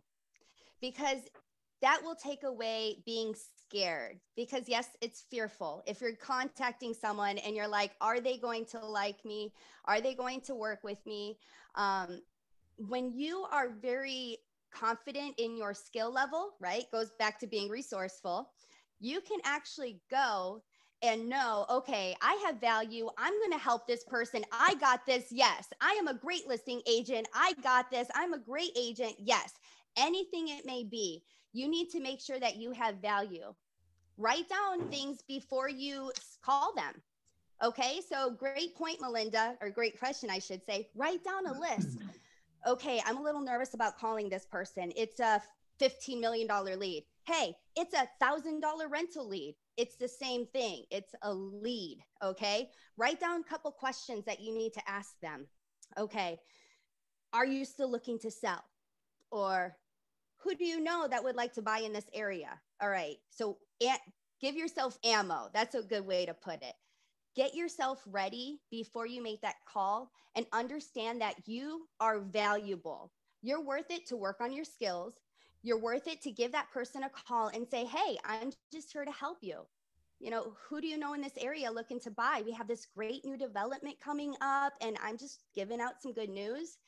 [0.80, 1.18] because
[1.80, 4.18] that will take away being scared.
[4.36, 5.82] Because yes, it's fearful.
[5.86, 9.52] If you're contacting someone and you're like, are they going to like me?
[9.84, 11.38] Are they going to work with me?
[11.74, 12.20] Um,
[12.76, 14.38] when you are very
[14.72, 16.84] confident in your skill level, right?
[16.92, 18.50] Goes back to being resourceful.
[19.00, 20.62] You can actually go
[21.02, 23.08] and know, okay, I have value.
[23.16, 24.44] I'm going to help this person.
[24.52, 25.26] I got this.
[25.30, 25.68] Yes.
[25.80, 27.28] I am a great listing agent.
[27.34, 28.08] I got this.
[28.14, 29.14] I'm a great agent.
[29.18, 29.54] Yes.
[29.96, 33.54] Anything it may be, you need to make sure that you have value.
[34.16, 36.10] Write down things before you
[36.42, 37.00] call them.
[37.62, 38.00] Okay.
[38.08, 40.88] So, great point, Melinda, or great question, I should say.
[40.96, 41.98] Write down a list
[42.66, 44.92] okay, I'm a little nervous about calling this person.
[44.96, 45.40] It's a
[45.80, 47.04] $15 million lead.
[47.28, 49.54] Hey, it's a $1,000 rental lead.
[49.76, 50.84] It's the same thing.
[50.90, 51.98] It's a lead.
[52.24, 52.70] Okay.
[52.96, 55.46] Write down a couple questions that you need to ask them.
[55.98, 56.38] Okay.
[57.34, 58.64] Are you still looking to sell?
[59.30, 59.76] Or
[60.38, 62.58] who do you know that would like to buy in this area?
[62.80, 63.16] All right.
[63.28, 63.58] So
[64.40, 65.50] give yourself ammo.
[65.52, 66.74] That's a good way to put it
[67.36, 73.12] get yourself ready before you make that call and understand that you are valuable.
[73.42, 75.14] You're worth it to work on your skills.
[75.68, 79.04] You're worth it to give that person a call and say, Hey, I'm just here
[79.04, 79.66] to help you.
[80.18, 82.42] You know, who do you know in this area looking to buy?
[82.44, 86.30] We have this great new development coming up, and I'm just giving out some good
[86.30, 86.78] news.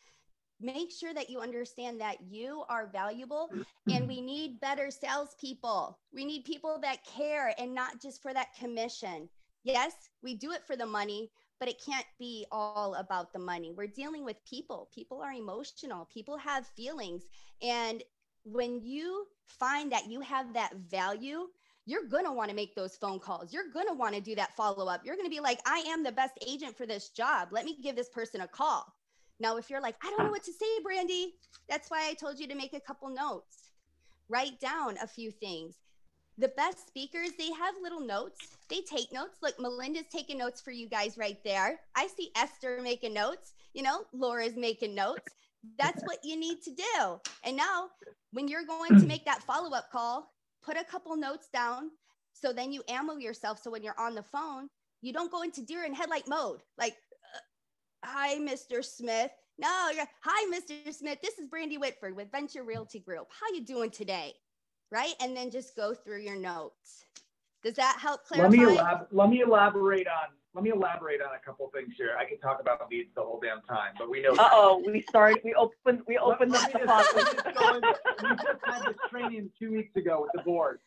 [0.60, 3.50] Make sure that you understand that you are valuable
[3.90, 5.98] and we need better salespeople.
[6.12, 9.28] We need people that care and not just for that commission
[9.64, 13.72] yes, we do it for the money, but it can't be all about the money.
[13.76, 14.88] We're dealing with people.
[14.94, 17.24] People are emotional, people have feelings.
[17.62, 18.02] And
[18.44, 21.48] when you find that you have that value,
[21.86, 23.52] you're going to want to make those phone calls.
[23.52, 25.02] You're going to want to do that follow up.
[25.04, 27.48] You're going to be like, I am the best agent for this job.
[27.50, 28.86] Let me give this person a call.
[29.40, 31.34] Now, if you're like, I don't know what to say, Brandy,
[31.68, 33.70] that's why I told you to make a couple notes.
[34.28, 35.76] Write down a few things.
[36.38, 38.38] The best speakers, they have little notes.
[38.68, 39.38] They take notes.
[39.42, 41.80] Look, Melinda's taking notes for you guys right there.
[41.96, 43.54] I see Esther making notes.
[43.74, 45.34] You know, Laura's making notes.
[45.78, 47.20] That's what you need to do.
[47.44, 47.88] And now,
[48.32, 51.90] when you're going to make that follow up call, put a couple notes down.
[52.32, 53.60] So then you ammo yourself.
[53.62, 54.68] So when you're on the phone,
[55.02, 56.60] you don't go into deer in headlight mode.
[56.78, 56.94] Like,
[57.34, 57.38] uh,
[58.04, 58.84] hi, Mr.
[58.84, 59.30] Smith.
[59.58, 60.92] No, you're, hi, Mr.
[60.94, 61.18] Smith.
[61.22, 63.28] This is Brandy Whitford with Venture Realty Group.
[63.38, 64.32] How you doing today?
[64.90, 67.04] Right, and then just go through your notes.
[67.62, 68.48] Does that help clarify?
[68.48, 72.10] Let me elab- let me elaborate on let me elaborate on a couple things here.
[72.18, 74.32] I could talk about leads the whole damn time, but we know.
[74.32, 75.40] Uh oh, we started.
[75.44, 76.02] We opened.
[76.08, 77.06] We opened up the pot.
[77.14, 77.82] let me just go in-
[78.30, 80.80] We just had this training two weeks ago with the board.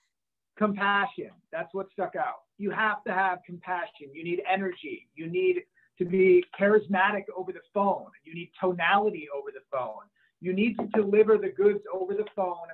[0.57, 1.31] Compassion.
[1.51, 2.43] That's what stuck out.
[2.57, 4.09] You have to have compassion.
[4.13, 5.07] You need energy.
[5.15, 5.63] You need
[5.97, 8.07] to be charismatic over the phone.
[8.23, 10.03] You need tonality over the phone.
[10.41, 12.67] You need to deliver the goods over the phone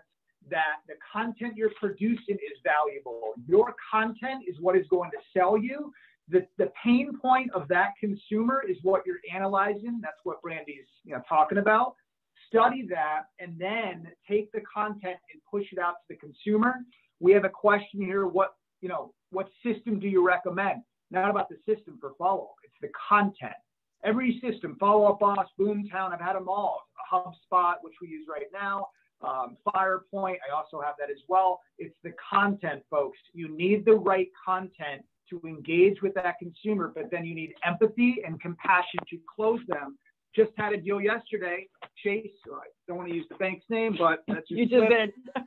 [0.50, 3.34] that the content you're producing is valuable.
[3.48, 5.94] Your content is what is going to sell you.
[6.30, 10.00] The, the pain point of that consumer is what you're analyzing.
[10.02, 11.96] That's what Brandy's you know, talking about.
[12.48, 16.76] Study that and then take the content and push it out to the consumer.
[17.20, 18.28] We have a question here.
[18.28, 20.82] What, you know, what system do you recommend?
[21.12, 22.56] Not about the system for follow-up.
[22.64, 23.54] It's the content.
[24.04, 26.84] Every system, Follow-Up Boss, Boomtown, I've had them all.
[27.12, 28.88] HubSpot, which we use right now,
[29.22, 31.60] um, Firepoint, I also have that as well.
[31.78, 33.18] It's the content, folks.
[33.34, 38.18] You need the right content to engage with that consumer, but then you need empathy
[38.26, 39.98] and compassion to close them.
[40.36, 41.68] Just had a deal yesterday.
[42.04, 45.12] Chase, I don't want to use the bank's name, but that's You just did.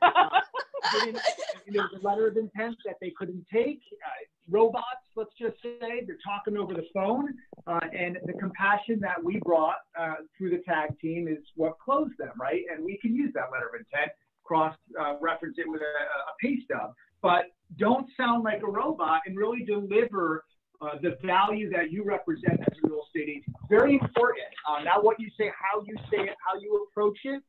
[1.71, 3.79] there was a letter of intent that they couldn't take.
[3.93, 4.09] Uh,
[4.49, 7.33] robots, let's just say, they're talking over the phone,
[7.67, 12.13] uh, and the compassion that we brought uh, through the tag team is what closed
[12.17, 12.63] them, right?
[12.71, 14.11] And we can use that letter of intent,
[14.43, 16.93] cross uh, reference it with a, a pay stub,
[17.23, 17.45] but
[17.79, 20.45] don't sound like a robot and really deliver.
[20.81, 23.55] Uh, the value that you represent as a real estate agent.
[23.69, 24.43] Very important.
[24.67, 27.41] Uh, not what you say, how you say it, how you approach it,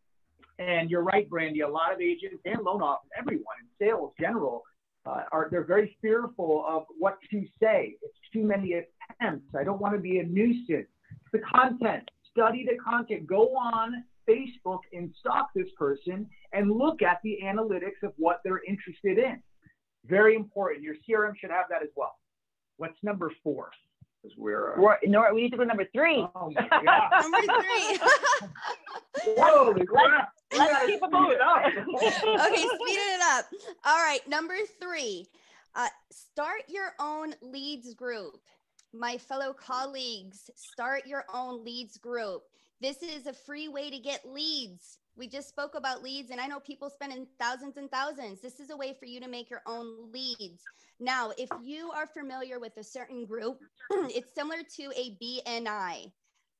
[0.61, 1.61] and you're right, Brandy.
[1.61, 4.63] A lot of agents and loan officers, everyone in sales general,
[5.07, 7.97] uh, are they're very fearful of what to say.
[8.03, 9.55] It's too many attempts.
[9.59, 10.87] I don't want to be a nuisance.
[11.33, 12.09] The content.
[12.31, 13.27] Study the content.
[13.27, 18.63] Go on Facebook and stalk this person and look at the analytics of what they're
[18.67, 19.43] interested in.
[20.07, 20.83] Very important.
[20.83, 22.14] Your CRM should have that as well.
[22.77, 23.71] What's number four?
[24.23, 24.75] Because we're.
[24.75, 26.27] Uh, We're- no, we need to go number three.
[26.35, 26.83] oh my God.
[27.23, 27.99] Number three.
[29.38, 30.29] Holy crap.
[30.53, 31.38] We Let's gotta keep it speed moving.
[31.43, 31.67] up.
[32.47, 33.45] okay, speeding it up.
[33.85, 35.27] All right, number three,
[35.75, 38.37] uh, start your own leads group.
[38.93, 42.43] My fellow colleagues, start your own leads group.
[42.81, 44.99] This is a free way to get leads.
[45.16, 48.40] We just spoke about leads, and I know people spending thousands and thousands.
[48.40, 50.62] This is a way for you to make your own leads.
[50.98, 56.11] Now, if you are familiar with a certain group, it's similar to a BNI,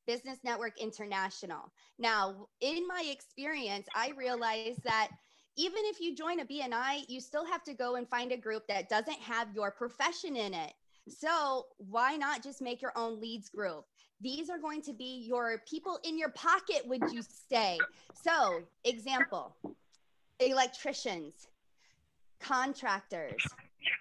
[0.07, 1.71] Business Network International.
[1.99, 5.09] Now, in my experience, I realized that
[5.57, 8.67] even if you join a BNI, you still have to go and find a group
[8.67, 10.73] that doesn't have your profession in it.
[11.07, 13.85] So, why not just make your own leads group?
[14.25, 17.77] These are going to be your people in your pocket, would you say?
[18.23, 19.55] So, example
[20.39, 21.47] electricians,
[22.39, 23.43] contractors,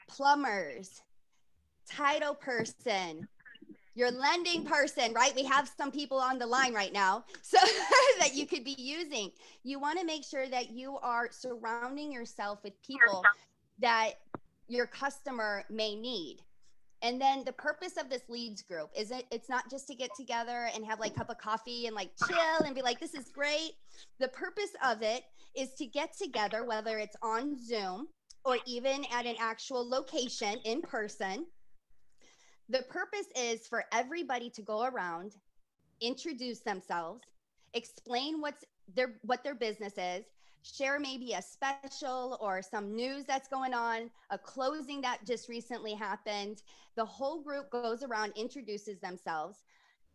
[0.08, 1.02] plumbers,
[1.86, 3.28] title person,
[3.94, 5.34] your lending person, right?
[5.36, 7.58] We have some people on the line right now so
[8.18, 9.30] that you could be using.
[9.62, 13.22] You want to make sure that you are surrounding yourself with people
[13.78, 14.12] that
[14.68, 16.38] your customer may need.
[17.04, 20.10] And then the purpose of this leads group is it it's not just to get
[20.16, 23.28] together and have like cup of coffee and like chill and be like this is
[23.28, 23.72] great.
[24.18, 25.22] The purpose of it
[25.54, 28.08] is to get together whether it's on Zoom
[28.44, 31.46] or even at an actual location in person
[32.68, 35.32] the purpose is for everybody to go around,
[36.00, 37.22] introduce themselves,
[37.74, 38.64] explain what's
[38.94, 40.24] their what their business is,
[40.64, 45.92] share maybe a special or some news that's going on, a closing that just recently
[45.92, 46.62] happened.
[46.96, 49.58] The whole group goes around, introduces themselves,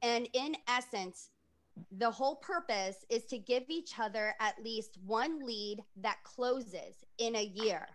[0.01, 1.29] and in essence,
[1.97, 7.35] the whole purpose is to give each other at least one lead that closes in
[7.35, 7.87] a year.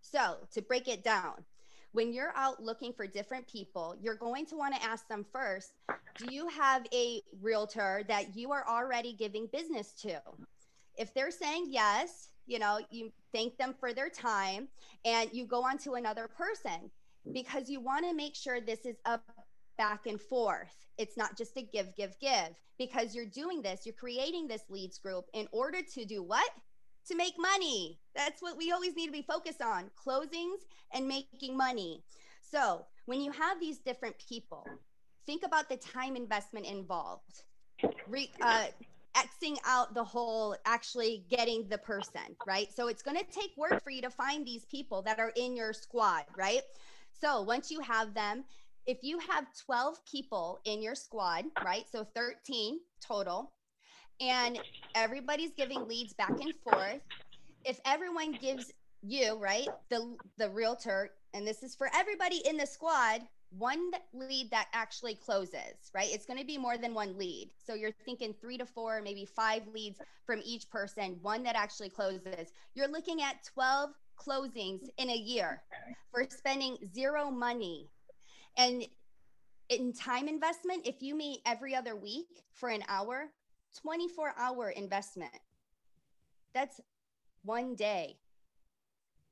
[0.00, 1.44] So, to break it down,
[1.92, 5.72] when you're out looking for different people, you're going to want to ask them first
[6.18, 10.20] do you have a realtor that you are already giving business to?
[10.96, 14.68] If they're saying yes, you know, you thank them for their time
[15.04, 16.90] and you go on to another person
[17.32, 19.18] because you want to make sure this is a
[19.76, 20.74] back and forth.
[20.98, 24.98] It's not just a give, give, give because you're doing this, you're creating this leads
[24.98, 26.48] group in order to do what?
[27.08, 27.98] To make money.
[28.14, 32.02] That's what we always need to be focused on closings and making money.
[32.40, 34.66] So when you have these different people,
[35.24, 37.42] think about the time investment involved.
[38.08, 38.66] Re, uh,
[39.16, 42.68] Xing out the whole actually getting the person, right?
[42.72, 45.56] So it's going to take work for you to find these people that are in
[45.56, 46.62] your squad, right?
[47.12, 48.44] So once you have them,
[48.86, 51.84] if you have 12 people in your squad, right?
[51.90, 53.52] So 13 total,
[54.20, 54.58] and
[54.94, 57.02] everybody's giving leads back and forth.
[57.64, 62.66] If everyone gives you, right, the the realtor, and this is for everybody in the
[62.66, 66.08] squad, one lead that actually closes, right?
[66.12, 67.50] It's going to be more than one lead.
[67.64, 71.90] So you're thinking three to four, maybe five leads from each person, one that actually
[71.90, 72.52] closes.
[72.74, 75.62] You're looking at 12 closings in a year
[76.12, 77.88] for spending zero money.
[78.56, 78.86] And
[79.68, 83.28] in time investment, if you meet every other week for an hour,
[83.80, 85.32] 24 hour investment,
[86.54, 86.80] that's
[87.42, 88.16] one day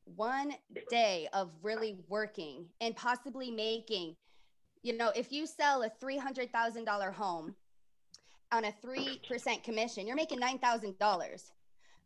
[0.04, 0.54] one
[0.90, 4.16] day of really working and possibly making,
[4.82, 7.54] you know, if you sell a $300,000 home
[8.52, 11.50] on a 3% commission, you're making $9,000.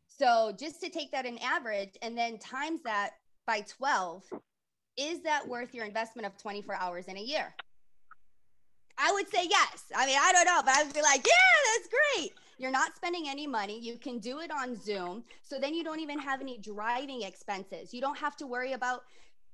[0.07, 3.11] So just to take that in average and then times that
[3.47, 4.25] by 12,
[4.97, 7.55] is that worth your investment of 24 hours in a year?
[8.99, 9.85] I would say yes.
[9.95, 12.33] I mean, I don't know, but I would be like, yeah, that's great.
[12.59, 13.79] You're not spending any money.
[13.79, 15.25] You can do it on Zoom.
[15.43, 17.95] So then you don't even have any driving expenses.
[17.95, 19.03] You don't have to worry about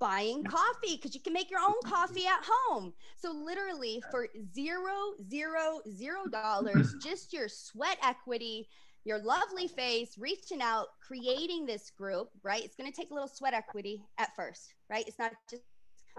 [0.01, 2.93] buying coffee because you can make your own coffee at home.
[3.17, 8.69] So literally for zero, zero, zero dollars, just your sweat equity,
[9.05, 12.65] your lovely face, reaching out, creating this group, right?
[12.65, 15.07] It's going to take a little sweat equity at first, right?
[15.07, 15.63] It's not just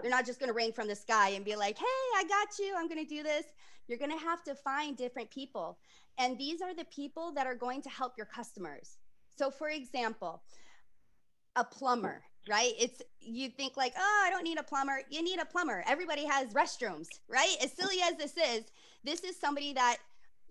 [0.02, 1.86] they're not just going to rain from the sky and be like, hey,
[2.18, 2.74] I got you.
[2.78, 3.46] I'm going to do this.
[3.88, 5.78] You're going to have to find different people.
[6.18, 8.98] And these are the people that are going to help your customers.
[9.38, 10.42] So, for example,
[11.56, 12.74] a plumber, right?
[12.80, 15.02] It's you think like, oh, I don't need a plumber.
[15.10, 15.84] You need a plumber.
[15.88, 17.56] Everybody has restrooms, right?
[17.62, 18.66] As silly as this is,
[19.04, 19.98] this is somebody that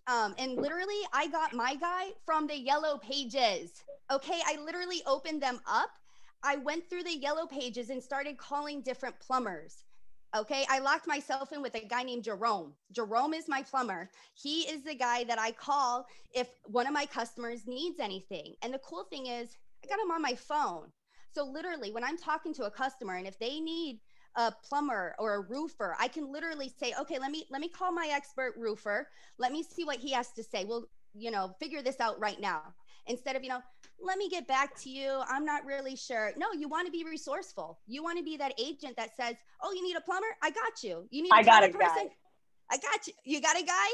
[0.07, 3.83] um, and literally I got my guy from the yellow pages.
[4.11, 4.39] Okay.
[4.47, 5.91] I literally opened them up.
[6.45, 9.85] I went through the yellow pages and started calling different plumbers.
[10.37, 10.67] Okay.
[10.69, 12.75] I locked myself in with a guy named Jerome.
[12.93, 14.11] Jerome is my plumber.
[14.35, 18.55] He is the guy that I call if one of my customers needs anything.
[18.63, 20.91] And the cool thing is, I got him on my phone.
[21.33, 24.01] So, literally, when I'm talking to a customer and if they need
[24.37, 27.93] a plumber or a roofer, I can literally say, okay, let me let me call
[27.93, 29.09] my expert roofer.
[29.39, 30.65] Let me see what he has to say.
[30.65, 32.63] We'll, you know, figure this out right now.
[33.07, 33.63] Instead of, you know,
[34.05, 35.23] let me get back to you.
[35.29, 36.33] I'm not really sure.
[36.37, 37.79] No, you want to be resourceful.
[37.87, 40.27] You want to be that agent that says, "Oh, you need a plumber?
[40.43, 41.07] I got you.
[41.11, 41.81] You need a I got a person?
[41.81, 42.11] guy.
[42.71, 43.13] I got you.
[43.25, 43.89] You got a guy?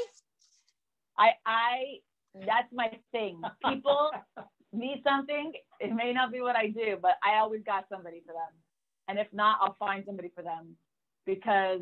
[1.17, 3.41] I I that's my thing.
[3.67, 4.11] People
[4.73, 5.53] need something.
[5.79, 8.53] It may not be what I do, but I always got somebody for them.
[9.07, 10.75] And if not, I'll find somebody for them
[11.25, 11.81] because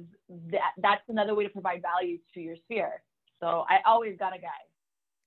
[0.51, 3.03] that that's another way to provide value to your sphere.
[3.39, 4.61] So I always got a guy.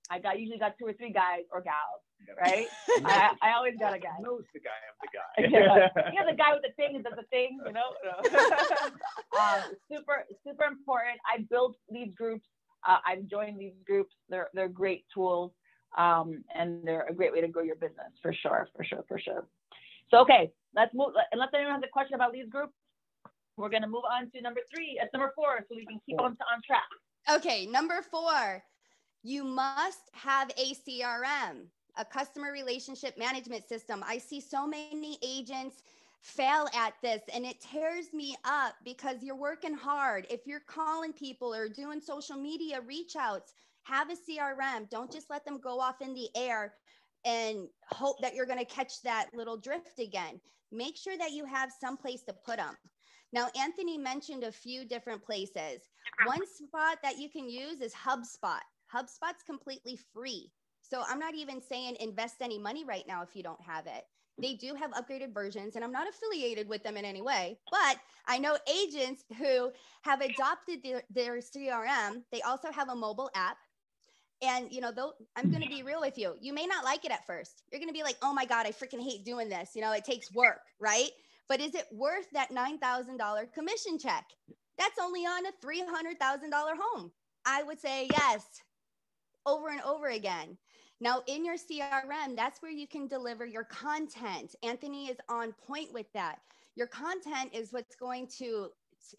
[0.09, 2.03] I got usually got two or three guys or gals,
[2.39, 2.67] right?
[3.05, 4.09] I, I always got a guy.
[4.21, 5.57] knows the guy I'm the guy.
[5.95, 6.09] yeah.
[6.13, 7.93] You know the guy with the thing that does the thing, you know.
[9.39, 11.19] um, super, super important.
[11.25, 12.45] I built these groups.
[12.87, 14.13] Uh, I've joined these groups.
[14.29, 15.51] They're they're great tools,
[15.97, 19.19] um, and they're a great way to grow your business for sure, for sure, for
[19.19, 19.45] sure.
[20.11, 21.13] So okay, let's move.
[21.31, 22.73] Unless anyone has a question about these groups,
[23.57, 24.99] we're gonna move on to number three.
[25.01, 26.83] It's number four, so we can keep on on track.
[27.29, 28.63] Okay, number four,
[29.23, 34.03] you must have a CRM, a customer relationship management system.
[34.05, 35.83] I see so many agents
[36.21, 40.25] fail at this and it tears me up because you're working hard.
[40.29, 43.53] If you're calling people or doing social media reach outs,
[43.83, 44.89] have a CRM.
[44.89, 46.73] Don't just let them go off in the air
[47.25, 50.39] and hope that you're going to catch that little drift again.
[50.71, 52.75] Make sure that you have some place to put them.
[53.33, 55.81] Now, Anthony mentioned a few different places.
[56.25, 58.61] One spot that you can use is HubSpot.
[58.93, 60.51] HubSpot's completely free.
[60.93, 64.03] So I'm not even saying invest any money right now if you don't have it.
[64.39, 67.97] They do have upgraded versions, and I'm not affiliated with them in any way, but
[68.27, 69.71] I know agents who
[70.03, 72.23] have adopted their, their CRM.
[72.31, 73.57] They also have a mobile app.
[74.41, 77.05] And you know, though I'm going to be real with you, you may not like
[77.05, 77.63] it at first.
[77.71, 79.93] You're going to be like, "Oh my god, I freaking hate doing this." You know,
[79.93, 81.09] it takes work, right?
[81.49, 84.25] but is it worth that $9,000 commission check?
[84.77, 86.17] That's only on a $300,000
[86.79, 87.11] home.
[87.45, 88.45] I would say yes,
[89.45, 90.57] over and over again.
[91.03, 94.55] Now, in your CRM, that's where you can deliver your content.
[94.63, 96.39] Anthony is on point with that.
[96.75, 98.69] Your content is what's going to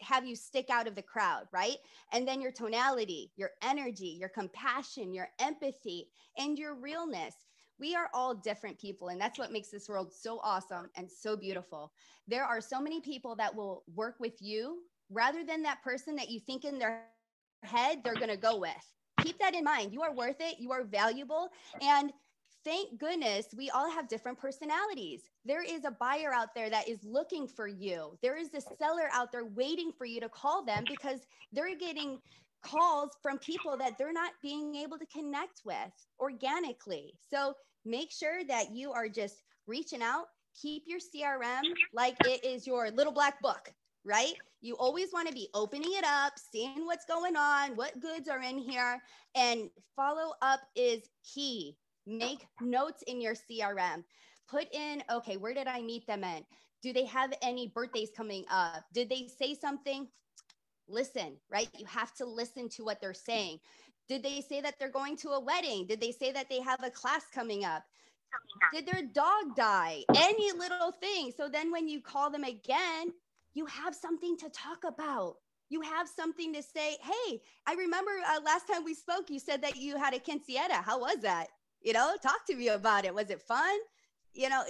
[0.00, 1.76] have you stick out of the crowd, right?
[2.10, 6.08] And then your tonality, your energy, your compassion, your empathy,
[6.38, 7.34] and your realness.
[7.78, 11.36] We are all different people, and that's what makes this world so awesome and so
[11.36, 11.92] beautiful.
[12.26, 14.78] There are so many people that will work with you
[15.10, 17.02] rather than that person that you think in their
[17.62, 18.72] head they're going to go with.
[19.24, 19.94] Keep that in mind.
[19.94, 21.48] You are worth it, you are valuable,
[21.80, 22.12] and
[22.62, 25.22] thank goodness we all have different personalities.
[25.46, 28.18] There is a buyer out there that is looking for you.
[28.22, 31.20] There is a seller out there waiting for you to call them because
[31.52, 32.18] they're getting
[32.62, 37.14] calls from people that they're not being able to connect with organically.
[37.30, 37.54] So
[37.86, 40.26] make sure that you are just reaching out.
[40.60, 41.62] Keep your CRM
[41.94, 43.72] like it is your little black book,
[44.04, 44.34] right?
[44.60, 48.42] You always want to be opening it up, seeing what's going on, what goods are
[48.42, 49.00] in here,
[49.34, 51.02] and follow up is
[51.34, 51.76] key
[52.06, 54.04] Make notes in your CRM.
[54.48, 56.44] Put in, okay, where did I meet them in?
[56.82, 58.84] Do they have any birthdays coming up?
[58.92, 60.06] Did they say something?
[60.86, 61.68] Listen, right?
[61.78, 63.58] You have to listen to what they're saying.
[64.06, 65.86] Did they say that they're going to a wedding?
[65.86, 67.82] Did they say that they have a class coming up?
[68.74, 70.04] Did their dog die?
[70.14, 71.32] Any little thing.
[71.34, 73.12] So then when you call them again,
[73.54, 75.36] you have something to talk about.
[75.70, 76.96] You have something to say.
[77.00, 80.84] Hey, I remember uh, last time we spoke, you said that you had a quinceañera.
[80.84, 81.48] How was that?
[81.80, 83.14] You know, talk to me about it.
[83.14, 83.78] Was it fun?
[84.34, 84.62] You know,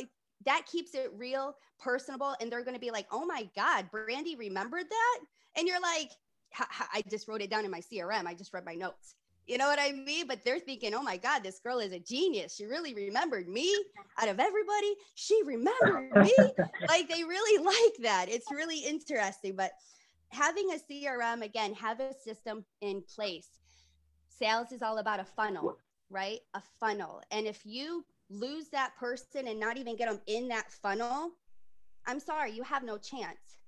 [0.46, 2.34] that keeps it real, personable.
[2.40, 5.18] And they're going to be like, oh my God, Brandy remembered that.
[5.56, 6.10] And you're like,
[6.92, 8.26] I just wrote it down in my CRM.
[8.26, 9.16] I just read my notes.
[9.46, 10.26] You know what I mean?
[10.26, 12.54] But they're thinking, oh my God, this girl is a genius.
[12.54, 13.74] She really remembered me
[14.18, 14.94] out of everybody.
[15.14, 16.34] She remembered me.
[16.88, 18.26] like they really like that.
[18.28, 19.54] It's really interesting.
[19.54, 19.72] But
[20.30, 23.48] having a CRM, again, have a system in place.
[24.28, 25.76] Sales is all about a funnel
[26.10, 26.40] right?
[26.54, 27.22] A funnel.
[27.30, 31.30] And if you lose that person and not even get them in that funnel,
[32.06, 33.58] I'm sorry, you have no chance.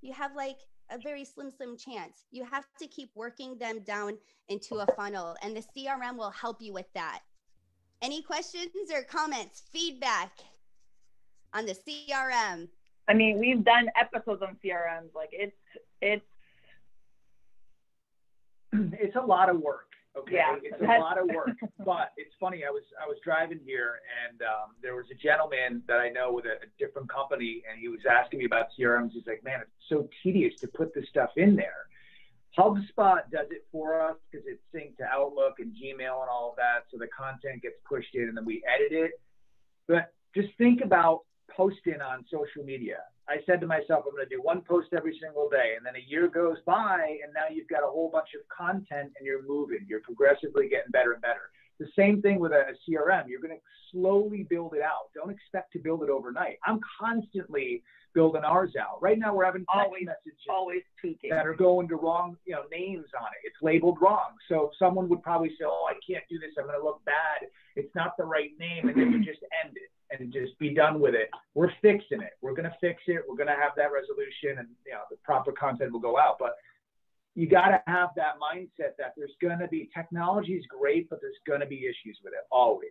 [0.00, 0.58] You have like
[0.90, 2.24] a very slim, slim chance.
[2.30, 4.18] You have to keep working them down
[4.48, 7.20] into a funnel, and the CRM will help you with that.
[8.00, 10.32] Any questions or comments, feedback
[11.52, 12.68] on the CRM?
[13.08, 15.14] I mean, we've done episodes on CRMs.
[15.14, 15.56] Like it's
[16.00, 16.24] it's
[18.72, 19.87] it's a lot of work.
[20.18, 20.56] Okay, Yeah.
[20.62, 22.64] it's a lot of work, but it's funny.
[22.66, 26.32] I was I was driving here, and um, there was a gentleman that I know
[26.32, 29.12] with a, a different company, and he was asking me about CRMs.
[29.12, 31.86] He's like, "Man, it's so tedious to put this stuff in there."
[32.58, 36.56] HubSpot does it for us because it's synced to Outlook and Gmail and all of
[36.56, 39.12] that, so the content gets pushed in, and then we edit it.
[39.86, 42.98] But just think about posting on social media.
[43.28, 45.74] I said to myself, I'm going to do one post every single day.
[45.76, 49.12] And then a year goes by, and now you've got a whole bunch of content
[49.18, 49.84] and you're moving.
[49.86, 51.52] You're progressively getting better and better.
[51.78, 53.24] The same thing with a, CRM.
[53.28, 53.62] You're going to
[53.92, 55.10] slowly build it out.
[55.14, 56.58] Don't expect to build it overnight.
[56.66, 57.82] I'm constantly
[58.14, 59.00] building ours out.
[59.00, 61.30] Right now, we're having Always- messages always tweaking.
[61.30, 63.46] that are going to wrong, you know, names on it.
[63.46, 64.30] It's labeled wrong.
[64.48, 66.50] So someone would probably say, "Oh, I can't do this.
[66.58, 67.48] I'm going to look bad.
[67.76, 71.00] It's not the right name," and then you just end it and just be done
[71.00, 71.28] with it.
[71.54, 72.32] We're fixing it.
[72.40, 73.22] We're going to fix it.
[73.28, 76.36] We're going to have that resolution, and you know, the proper content will go out.
[76.38, 76.56] But
[77.34, 81.20] you got to have that mindset that there's going to be technology is great, but
[81.20, 82.90] there's going to be issues with it always.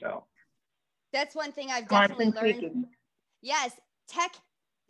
[0.00, 0.24] So
[1.12, 2.60] That's one thing I've definitely learned.
[2.60, 2.84] tweaking.
[3.42, 3.72] Yes,
[4.08, 4.32] tech.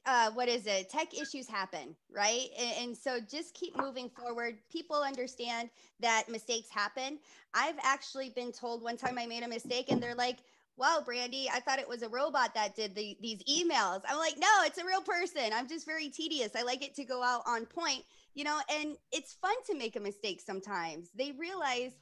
[0.05, 0.89] Uh, what is it?
[0.89, 2.47] Tech issues happen, right?
[2.57, 4.57] And, and so just keep moving forward.
[4.71, 5.69] People understand
[5.99, 7.19] that mistakes happen.
[7.55, 10.39] I've actually been told one time I made a mistake, and they're like,
[10.77, 14.39] "Wow, Brandy, I thought it was a robot that did the, these emails." I'm like,
[14.39, 15.53] "No, it's a real person.
[15.53, 16.57] I'm just very tedious.
[16.57, 18.05] I like it to go out on point,
[18.35, 21.11] you know." And it's fun to make a mistake sometimes.
[21.15, 21.93] They realize,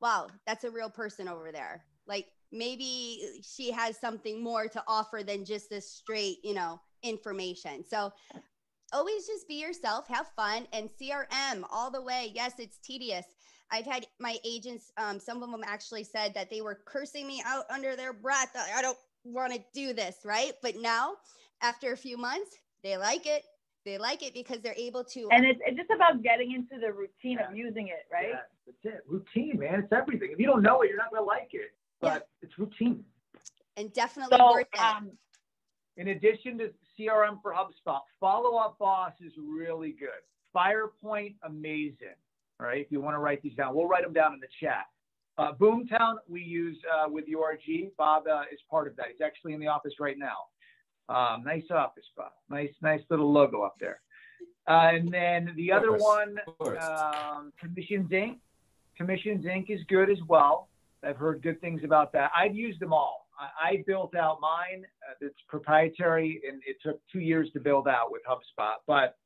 [0.00, 5.22] "Wow, that's a real person over there." Like maybe she has something more to offer
[5.22, 7.84] than just this straight, you know, information.
[7.84, 8.12] So
[8.92, 12.32] always just be yourself, have fun, and CRM all the way.
[12.34, 13.24] Yes, it's tedious.
[13.70, 17.42] I've had my agents, um, some of them actually said that they were cursing me
[17.44, 18.56] out under their breath.
[18.56, 20.52] I don't want to do this, right?
[20.62, 21.14] But now,
[21.60, 23.42] after a few months, they like it.
[23.84, 25.28] They like it because they're able to.
[25.32, 28.28] And it's, it's just about getting into the routine of using it, right?
[28.30, 29.02] yeah, that's it.
[29.06, 29.80] Routine, man.
[29.80, 30.30] It's everything.
[30.32, 31.72] If you don't know it, you're not going to like it.
[32.02, 32.14] Yeah.
[32.14, 33.04] But it's routine.
[33.76, 34.80] and definitely So, worth it.
[34.80, 35.10] um,
[35.96, 40.08] In addition to CRM for HubSpot, Follow Up Boss is really good.
[40.54, 42.16] FirePoint, amazing.
[42.60, 44.48] All right, if you want to write these down, we'll write them down in the
[44.60, 44.86] chat.
[45.36, 47.92] Uh, Boomtown, we use uh, with URG.
[47.96, 49.06] Bob uh, is part of that.
[49.12, 50.48] He's actually in the office right now.
[51.08, 52.32] Um, nice office spot.
[52.50, 54.00] Nice, nice little logo up there.
[54.66, 58.38] Uh, and then the other one, um, Commissions Inc.
[58.96, 59.70] Commissions Inc.
[59.70, 60.68] is good as well.
[61.04, 62.32] I've heard good things about that.
[62.36, 63.27] I've used them all.
[63.38, 64.84] I, I built out mine.
[65.08, 68.74] Uh, it's proprietary, and it took two years to build out with HubSpot.
[68.86, 69.16] But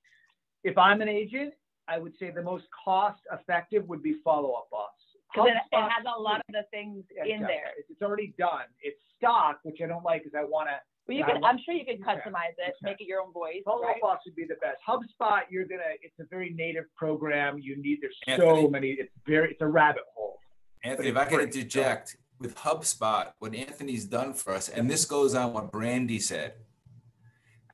[0.65, 1.55] if I'm an agent,
[1.89, 4.91] I would say the most cost-effective would be Follow Up Boss.
[5.35, 7.47] Because it, it has a lot of the things Yeah, in yeah.
[7.47, 7.71] there.
[7.79, 8.69] It's, it's already done.
[8.83, 10.75] It's stock, which I don't like because I want to.
[11.07, 12.17] But you Yeah, could, I I'm sure you could can.
[12.19, 12.91] customize it, You can.
[12.91, 13.97] make it your own voice, Follow right?
[13.97, 14.77] Up Boss would be the best.
[14.87, 15.97] HubSpot, you're gonna.
[16.03, 17.59] It's a very native program.
[17.59, 17.99] You need.
[18.03, 18.63] There's Anthony?
[18.63, 18.91] so many.
[18.91, 19.51] It's very.
[19.53, 20.39] It's a rabbit hole.
[20.85, 24.90] Anthony, if I could free, so- interject with HubSpot, what Anthony's done for us, and
[24.90, 26.55] this goes on what Brandy said,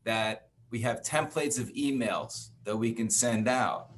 [0.04, 3.90] that we have templates of emails that we can send out,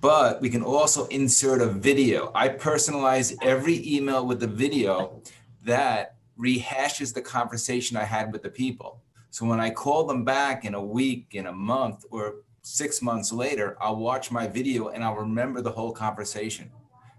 [0.00, 2.32] but we can also insert a video.
[2.34, 5.22] I personalize every email with a video
[5.64, 9.02] that rehashes the conversation I had with the people.
[9.30, 13.32] So when I call them back in a week, in a month, or six months
[13.32, 16.70] later, I'll watch my video and I'll remember the whole conversation.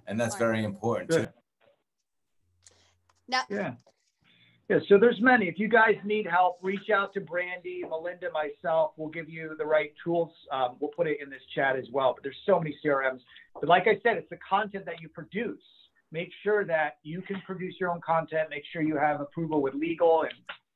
[0.07, 1.09] And that's very important.
[1.09, 1.17] too.
[1.19, 1.33] Good.
[3.27, 3.73] Now, Yeah.
[4.69, 4.79] Yeah.
[4.87, 5.47] So there's many.
[5.47, 8.93] If you guys need help, reach out to Brandy, Melinda, myself.
[8.97, 10.31] We'll give you the right tools.
[10.51, 12.13] Um, we'll put it in this chat as well.
[12.13, 13.19] But there's so many CRMs.
[13.55, 15.61] But like I said, it's the content that you produce.
[16.11, 18.49] Make sure that you can produce your own content.
[18.49, 20.33] Make sure you have approval with legal and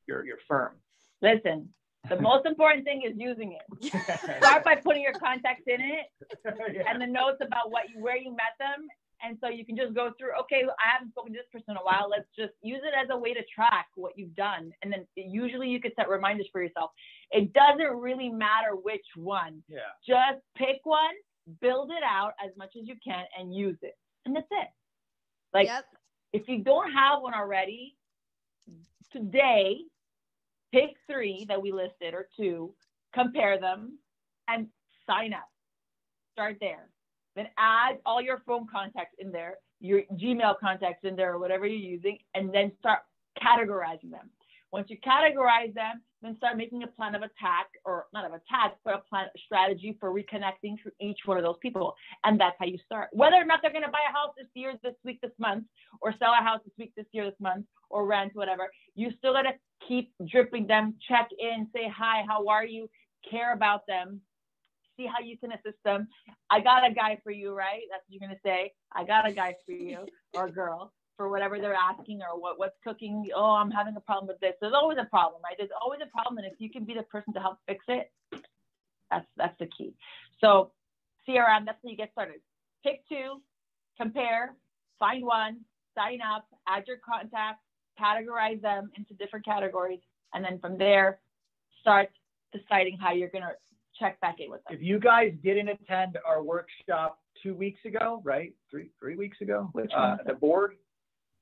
[0.07, 0.73] your your firm.
[1.21, 1.69] Listen,
[2.09, 3.93] the most important thing is using it.
[4.41, 6.07] Start by putting your contacts in it
[6.73, 6.83] Yeah.
[6.89, 8.87] and the notes about what you, where you met them.
[9.23, 11.77] And so you can just go through, okay, I haven't spoken to this person in
[11.77, 12.07] a while.
[12.09, 14.71] Let's just use it as a way to track what you've done.
[14.83, 16.91] And then usually you could set reminders for yourself.
[17.31, 19.63] It doesn't really matter which one.
[19.67, 19.79] yeah.
[20.05, 21.15] Just pick one,
[21.61, 23.97] build it out as much as you can, and use it.
[24.25, 24.67] And that's it.
[25.53, 25.85] Like, yep.
[26.33, 27.95] if you don't have one already,
[29.11, 29.77] today,
[30.71, 32.73] pick three that we listed or two,
[33.13, 33.97] compare them,
[34.47, 34.67] and
[35.07, 35.49] sign up.
[36.33, 36.89] Start there.
[37.37, 41.67] Then add all your phone contacts in there, your Gmail contacts in there, or whatever
[41.67, 43.01] you're using, and then start
[43.41, 44.31] categorizing them.
[44.73, 48.75] Once you categorize them, then start making a plan of attack, or not of attack,
[48.83, 51.95] but a plan a strategy for reconnecting to each one of those people.
[52.23, 53.09] And that's how you start.
[53.13, 55.65] Whether or not they're going to buy a house this year, this week, this month,
[56.01, 59.33] or sell a house this week, this year, this month, or rent, whatever, you still
[59.33, 59.53] got to
[59.87, 62.89] keep dripping them, check in, say hi, how are you,
[63.29, 64.21] care about them,
[64.97, 66.07] see how you can assist them.
[66.49, 67.81] I got a guy for you, right?
[67.89, 68.73] That's what you're going to say.
[68.91, 69.99] I got a guy for you
[70.33, 73.27] or girl for whatever they're asking or what, what's cooking.
[73.35, 74.53] Oh, I'm having a problem with this.
[74.61, 75.55] There's always a problem, right?
[75.57, 76.37] There's always a problem.
[76.37, 78.11] And if you can be the person to help fix it,
[79.09, 79.93] that's, that's the key.
[80.41, 80.71] So
[81.27, 82.41] CRM, that's how you get started.
[82.83, 83.41] Pick two,
[83.99, 84.55] compare,
[84.99, 85.61] find one,
[85.95, 87.63] sign up, add your contacts,
[87.99, 89.99] categorize them into different categories.
[90.33, 91.19] And then from there,
[91.81, 92.09] start
[92.53, 93.53] deciding how you're going to
[93.99, 94.75] check back in with them.
[94.75, 98.53] If you guys didn't attend our workshop two weeks ago, right?
[98.69, 99.69] Three three weeks ago.
[99.73, 100.19] Which uh, one?
[100.25, 100.73] the board.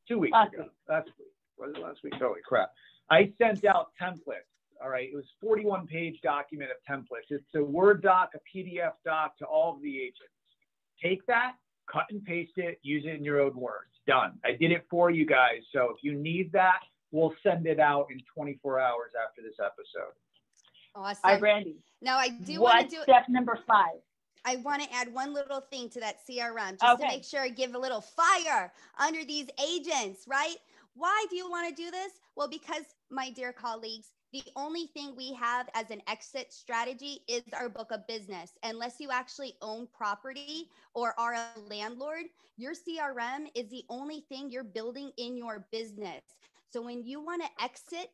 [0.07, 0.63] Two weeks Last ago.
[0.63, 0.71] week.
[0.89, 1.27] Last week.
[1.57, 2.13] Was it last week?
[2.19, 2.71] Holy crap!
[3.09, 4.49] I sent out templates.
[4.83, 7.29] All right, it was 41 page document of templates.
[7.29, 10.35] It's a Word doc, a PDF doc to all of the agents.
[11.01, 11.53] Take that,
[11.91, 13.91] cut and paste it, use it in your own words.
[14.05, 14.33] Done.
[14.43, 15.61] I did it for you guys.
[15.71, 16.79] So if you need that,
[17.11, 20.13] we'll send it out in 24 hours after this episode.
[20.95, 21.19] Awesome.
[21.25, 21.75] Hi, Brandy.
[22.01, 23.99] now I do want to do step number five?
[24.45, 27.49] I want to add one little thing to that CRM just to make sure I
[27.49, 30.55] give a little fire under these agents, right?
[30.93, 32.13] Why do you want to do this?
[32.35, 37.41] Well, because my dear colleagues, the only thing we have as an exit strategy is
[37.53, 38.51] our book of business.
[38.63, 42.25] Unless you actually own property or are a landlord,
[42.55, 46.21] your CRM is the only thing you're building in your business.
[46.71, 48.11] So when you want to exit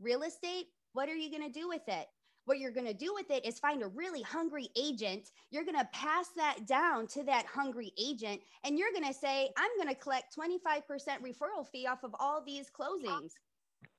[0.00, 2.06] real estate, what are you going to do with it?
[2.46, 5.30] What you're going to do with it is find a really hungry agent.
[5.50, 9.50] You're going to pass that down to that hungry agent, and you're going to say,
[9.56, 10.82] I'm going to collect 25%
[11.22, 13.32] referral fee off of all these closings.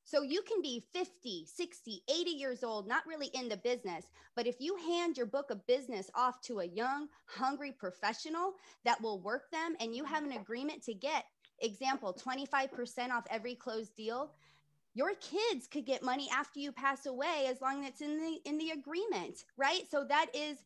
[0.07, 4.05] So you can be 50, 60, 80 years old, not really in the business.
[4.35, 9.01] But if you hand your book of business off to a young, hungry professional that
[9.01, 11.25] will work them and you have an agreement to get,
[11.59, 14.31] example, 25% off every closed deal,
[14.95, 18.39] your kids could get money after you pass away as long as it's in the
[18.45, 20.57] in the agreement right so that is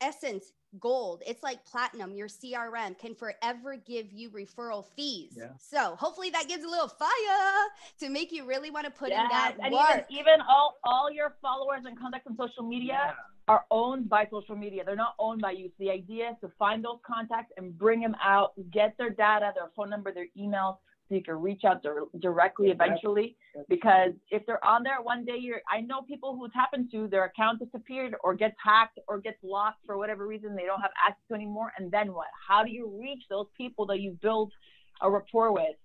[0.00, 5.48] essence gold it's like platinum your crm can forever give you referral fees Yeah.
[5.58, 7.68] so hopefully that gives a little fire
[8.00, 11.10] to make you really want to put in that and work even, even all, all
[11.10, 13.14] your followers and contacts on social media
[13.48, 14.84] are owned by social media.
[14.84, 15.68] They're not owned by you.
[15.68, 19.52] So the idea is to find those contacts and bring them out, get their data,
[19.54, 20.76] their phone number, their emails,
[21.08, 23.36] so you can reach out dir- directly eventually.
[23.68, 27.08] Because if they're on there one day, you're I know people who it's happened to
[27.08, 30.90] their account disappeared or gets hacked or gets lost for whatever reason they don't have
[31.06, 31.72] access to anymore.
[31.78, 32.28] And then what?
[32.46, 34.52] How do you reach those people that you build
[35.00, 35.76] a rapport with?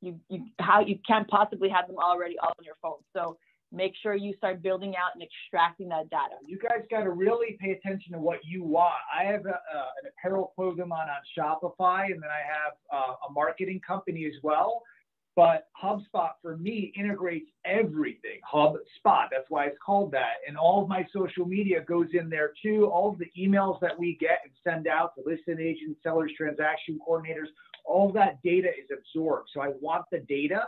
[0.00, 2.98] You you how you can't possibly have them already all on your phone.
[3.12, 3.38] So
[3.76, 6.36] make sure you start building out and extracting that data.
[6.44, 8.94] You guys got to really pay attention to what you want.
[9.14, 13.32] I have a, an apparel clothing on on Shopify, and then I have uh, a
[13.32, 14.82] marketing company as well.
[15.36, 18.40] But HubSpot for me integrates everything.
[18.50, 20.36] HubSpot, that's why it's called that.
[20.48, 22.86] And all of my social media goes in there too.
[22.86, 26.98] All of the emails that we get and send out to listing agents, sellers, transaction
[27.06, 27.48] coordinators,
[27.84, 29.50] all that data is absorbed.
[29.52, 30.64] So I want the data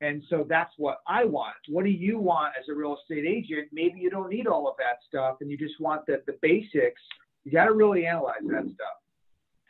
[0.00, 1.56] and so that's what I want.
[1.68, 3.68] What do you want as a real estate agent?
[3.72, 7.00] Maybe you don't need all of that stuff and you just want the, the basics.
[7.44, 8.96] You got to really analyze that stuff.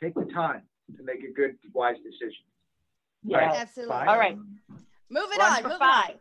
[0.01, 0.61] Take the time
[0.97, 2.43] to make a good, wise decision.
[3.23, 3.53] Yeah.
[3.55, 3.93] Absolutely.
[3.93, 4.07] Five.
[4.07, 4.37] All right.
[5.09, 5.61] Moving Run on.
[5.63, 6.15] for moving five.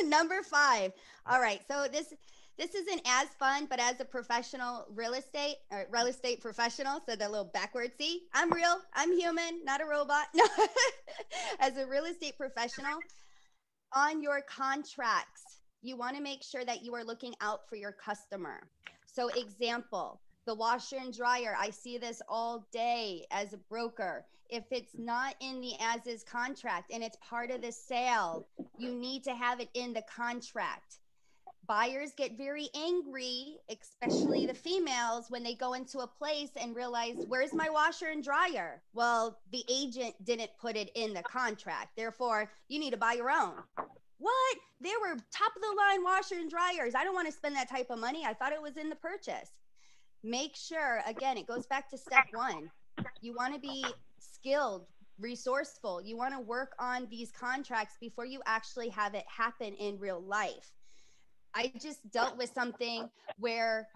[0.00, 0.08] on.
[0.08, 0.92] Number five.
[1.26, 1.60] All right.
[1.68, 2.14] So this
[2.58, 7.16] this isn't as fun, but as a professional real estate or real estate professional, so
[7.16, 7.94] that little backwards.
[7.98, 8.80] See, I'm real.
[8.92, 10.26] I'm human, not a robot.
[10.34, 10.44] No.
[11.58, 12.98] as a real estate professional,
[13.92, 17.92] on your contracts, you want to make sure that you are looking out for your
[17.92, 18.60] customer.
[19.06, 24.24] So, example, the washer and dryer, I see this all day as a broker.
[24.48, 28.46] If it's not in the as is contract and it's part of the sale,
[28.78, 30.98] you need to have it in the contract.
[31.70, 37.14] Buyers get very angry, especially the females, when they go into a place and realize,
[37.28, 38.82] where's my washer and dryer?
[38.92, 41.90] Well, the agent didn't put it in the contract.
[41.96, 43.52] Therefore, you need to buy your own.
[44.18, 44.56] What?
[44.80, 46.96] They were top of the line washer and dryers.
[46.96, 48.24] I don't want to spend that type of money.
[48.26, 49.52] I thought it was in the purchase.
[50.24, 52.68] Make sure, again, it goes back to step one.
[53.20, 53.84] You want to be
[54.18, 54.86] skilled,
[55.20, 56.02] resourceful.
[56.02, 60.20] You want to work on these contracts before you actually have it happen in real
[60.20, 60.72] life.
[61.54, 63.88] I just dealt with something where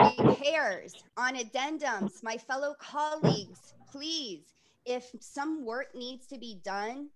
[0.00, 4.44] repairs on addendums, my fellow colleagues, please,
[4.84, 7.08] if some work needs to be done,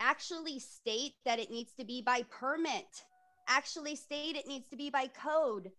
[0.00, 3.04] actually state that it needs to be by permit.
[3.48, 5.70] Actually state it needs to be by code.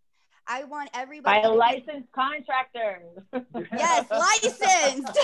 [0.47, 3.01] I want everybody By a licensed contractor.
[3.73, 5.17] Yes, licensed.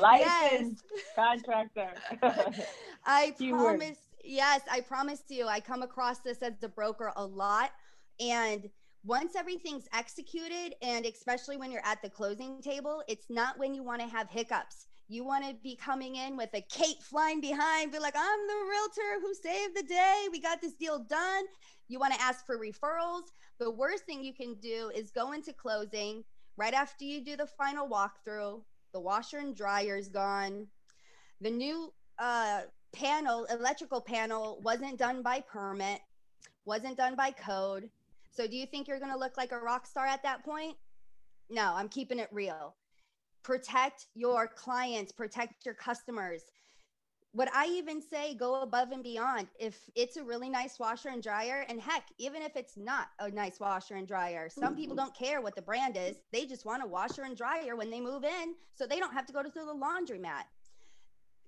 [0.00, 1.90] licensed contractor.
[3.04, 3.80] I Keyword.
[3.80, 3.98] promise.
[4.24, 5.46] Yes, I promise you.
[5.46, 7.70] I come across this as a broker a lot.
[8.20, 8.68] And
[9.04, 13.82] once everything's executed, and especially when you're at the closing table, it's not when you
[13.82, 14.86] want to have hiccups.
[15.08, 18.68] You want to be coming in with a cape flying behind, be like, I'm the
[18.68, 20.26] realtor who saved the day.
[20.30, 21.44] We got this deal done.
[21.88, 23.22] You want to ask for referrals.
[23.58, 26.22] The worst thing you can do is go into closing
[26.56, 28.62] right after you do the final walkthrough.
[28.92, 30.66] The washer and dryer's gone.
[31.40, 32.60] The new uh,
[32.92, 36.00] panel, electrical panel, wasn't done by permit,
[36.64, 37.88] wasn't done by code.
[38.30, 40.76] So, do you think you're going to look like a rock star at that point?
[41.48, 42.74] No, I'm keeping it real.
[43.42, 46.42] Protect your clients, protect your customers.
[47.32, 49.46] What I even say, go above and beyond.
[49.58, 53.30] If it's a really nice washer and dryer, and heck, even if it's not a
[53.30, 56.16] nice washer and dryer, some people don't care what the brand is.
[56.32, 59.26] They just want a washer and dryer when they move in so they don't have
[59.26, 60.42] to go to the laundromat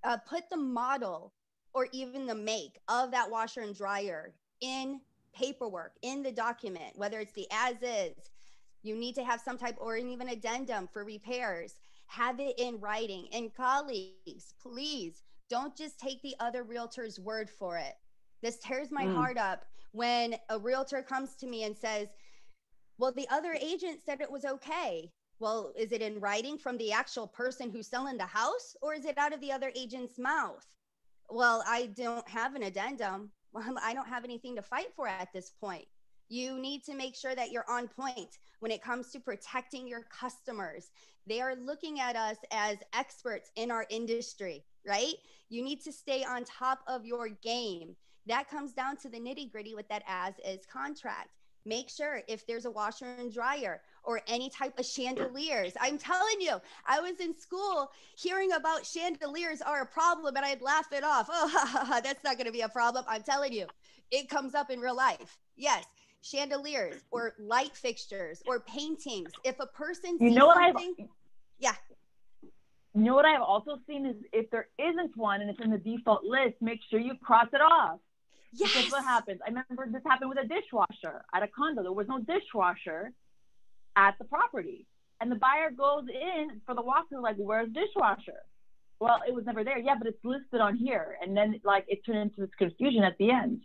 [0.05, 1.33] uh, put the model
[1.75, 5.01] or even the make of that washer and dryer in
[5.35, 8.15] paperwork in the document whether it's the as is
[8.83, 11.77] you need to have some type or even addendum for repairs
[12.07, 13.29] have it in writing.
[13.33, 17.95] And colleagues please don't just take the other realtor's word for it.
[18.43, 19.15] This tears my Mm.
[19.15, 22.09] heart up when a realtor comes to me and says
[22.99, 25.11] well the other agent said it was okay
[25.43, 29.05] well, is it in writing from the actual person who's selling the house or is
[29.05, 30.65] it out of the other agent's mouth?
[31.29, 33.33] Well, I don't have an addendum.
[33.83, 35.87] I don't have anything to fight for at this point.
[36.29, 40.03] You need to make sure that you're on point when it comes to protecting your
[40.03, 40.93] customers.
[41.27, 45.15] They are looking at us as experts in our industry, right?
[45.49, 47.97] You need to stay on top of your game.
[48.27, 51.31] That comes down to the nitty gritty with that as is contract.
[51.65, 55.73] Make sure if there's a washer and dryer or any type of chandeliers.
[55.81, 60.63] I'm telling you, I was in school hearing about chandeliers are a problem and I'd
[60.63, 61.29] laugh it off.
[61.45, 63.05] Oh, that's not going to be a problem.
[63.09, 63.67] I'm telling you,
[64.11, 65.39] it comes up in real life.
[65.57, 65.85] Yes,
[66.23, 69.31] chandeliers or light fixtures or paintings.
[69.45, 71.09] If a person You know what I've something,
[71.59, 71.75] yeah,
[72.95, 75.79] you know what I've also seen is if there isn't one and it's in the
[75.79, 77.99] default list, make sure you cross it off.
[78.53, 79.41] yes, Because what happens?
[79.45, 81.83] I remember this happened with a dishwasher at a condo.
[81.83, 83.13] There was no dishwasher
[83.97, 84.87] at the property.
[85.21, 88.41] And the buyer goes in for the walkthrough, like, where's dishwasher?
[89.03, 89.81] well, it was never there.
[89.81, 91.17] Yeah, but it's listed on here.
[91.21, 93.61] And then like it turned into this confusion at the end.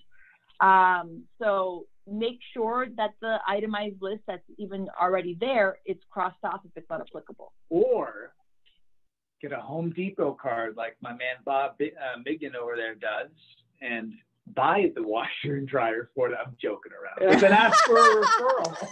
[0.60, 6.62] Um, so make sure that the itemized list that's even already there, it's crossed off
[6.66, 7.54] if it's not applicable.
[7.70, 8.34] Or
[9.40, 13.30] get a Home Depot card like my man Bob Bi- uh, over there does
[13.80, 14.14] and
[14.54, 16.38] buy the washer and dryer for it.
[16.44, 17.32] I'm joking around.
[17.32, 18.76] And then ask for a referral.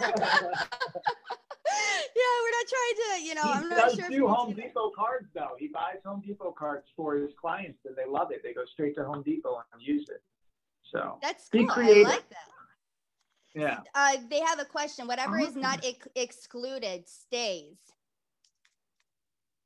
[2.16, 4.04] yeah, we're not trying to, you know, he I'm not does sure.
[4.06, 4.62] if do Home do.
[4.62, 5.56] Depot cards though.
[5.58, 8.42] He buys Home Depot cards for his clients and they love it.
[8.42, 10.22] They go straight to Home Depot and use it.
[10.92, 11.70] So That's Be cool.
[11.70, 12.08] I creative.
[12.08, 12.48] like that.
[13.54, 13.78] yeah.
[13.94, 15.06] Uh, they have a question.
[15.06, 17.76] Whatever is not ex- excluded stays.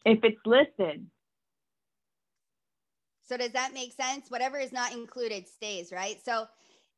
[0.07, 1.07] If it's listed,
[3.31, 4.29] So does that make sense?
[4.29, 6.19] Whatever is not included stays, right?
[6.25, 6.49] So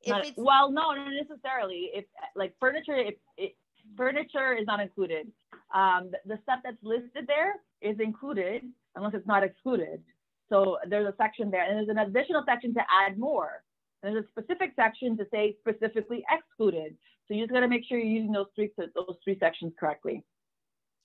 [0.00, 1.90] if not- it's well, no, not necessarily.
[1.92, 3.54] If like furniture, if it,
[3.98, 5.30] furniture is not included,
[5.74, 8.62] um, the, the stuff that's listed there is included
[8.96, 10.02] unless it's not excluded.
[10.48, 13.62] So there's a section there, and there's an additional section to add more.
[14.02, 16.96] And there's a specific section to say specifically excluded.
[17.28, 20.24] So you just got to make sure you're using those three those three sections correctly.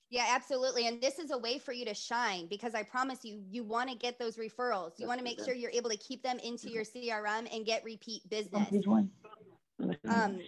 [0.10, 0.88] Yeah, absolutely.
[0.88, 3.90] And this is a way for you to shine because I promise you, you want
[3.90, 4.92] to get those referrals.
[4.98, 7.84] You want to make sure you're able to keep them into your CRM and get
[7.84, 8.68] repeat business.
[10.08, 10.40] Um,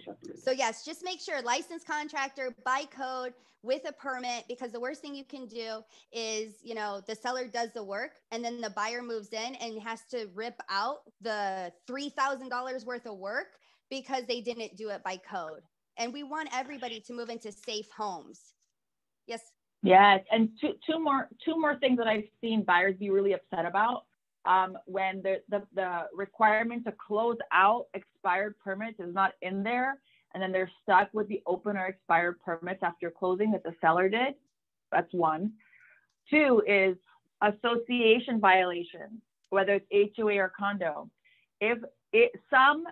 [0.42, 5.02] so yes, just make sure licensed contractor by code with a permit because the worst
[5.02, 5.82] thing you can do
[6.12, 9.80] is, you know, the seller does the work and then the buyer moves in and
[9.82, 13.58] has to rip out the $3,000 worth of work
[13.90, 15.62] because they didn't do it by code.
[15.98, 18.54] And we want everybody to move into safe homes.
[19.30, 19.52] Yes.
[19.82, 23.64] Yes, and two two more two more things that I've seen buyers be really upset
[23.64, 24.04] about.
[24.44, 29.98] Um, when the, the the requirement to close out expired permits is not in there,
[30.34, 34.08] and then they're stuck with the open or expired permits after closing that the seller
[34.08, 34.34] did.
[34.92, 35.52] That's one.
[36.28, 36.96] Two is
[37.40, 41.08] association violations, whether it's HOA or condo.
[41.60, 41.78] If
[42.12, 42.84] it some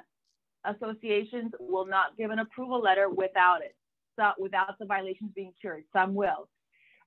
[0.65, 3.75] associations will not give an approval letter without it
[4.19, 5.85] so without the violations being cured.
[5.93, 6.49] Some will.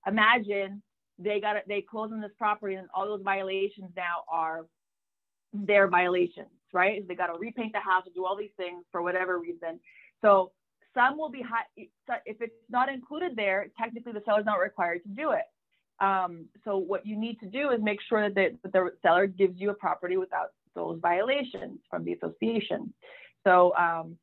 [0.07, 0.81] Imagine
[1.19, 4.65] they got they close on this property and all those violations now are
[5.53, 7.07] their violations, right?
[7.07, 9.79] They got to repaint the house or do all these things for whatever reason.
[10.21, 10.51] So
[10.93, 11.65] some will be high.
[12.25, 15.43] If it's not included there, technically the seller's not required to do it.
[16.03, 19.27] Um, so what you need to do is make sure that the, that the seller
[19.27, 22.93] gives you a property without those violations from the association.
[23.43, 24.17] So um,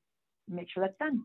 [0.48, 1.22] make sure that's done.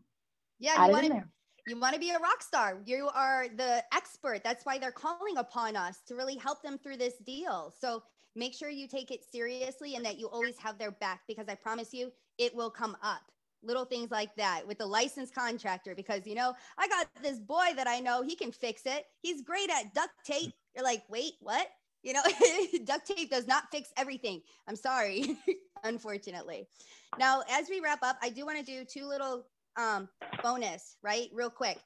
[0.60, 0.74] Yeah.
[0.76, 1.28] Add You it want in to there.
[1.66, 2.78] You want to be a rock star.
[2.84, 4.44] You are the expert.
[4.44, 7.72] That's why they're calling upon us to really help them through this deal.
[7.80, 8.02] So
[8.36, 11.54] make sure you take it seriously and that you always have their back because I
[11.54, 13.22] promise you it will come up.
[13.62, 17.68] Little things like that with the licensed contractor because you know, I got this boy
[17.76, 19.06] that I know, he can fix it.
[19.22, 20.52] He's great at duct tape.
[20.74, 21.68] You're like, "Wait, what?"
[22.02, 22.22] You know,
[22.84, 24.42] duct tape does not fix everything.
[24.68, 25.38] I'm sorry,
[25.84, 26.66] unfortunately.
[27.18, 29.46] Now, as we wrap up, I do want to do two little
[29.76, 30.08] um,
[30.42, 31.28] bonus, right?
[31.32, 31.78] Real quick.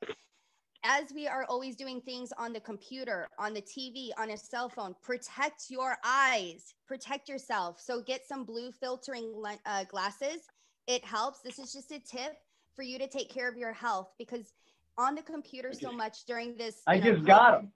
[0.84, 4.68] As we are always doing things on the computer, on the TV, on a cell
[4.68, 7.80] phone, protect your eyes, protect yourself.
[7.80, 9.32] So get some blue filtering
[9.66, 10.46] uh, glasses.
[10.86, 11.40] It helps.
[11.40, 12.36] This is just a tip
[12.76, 14.52] for you to take care of your health because
[14.96, 16.82] on the computer so much during this.
[16.86, 17.72] I know, just got them.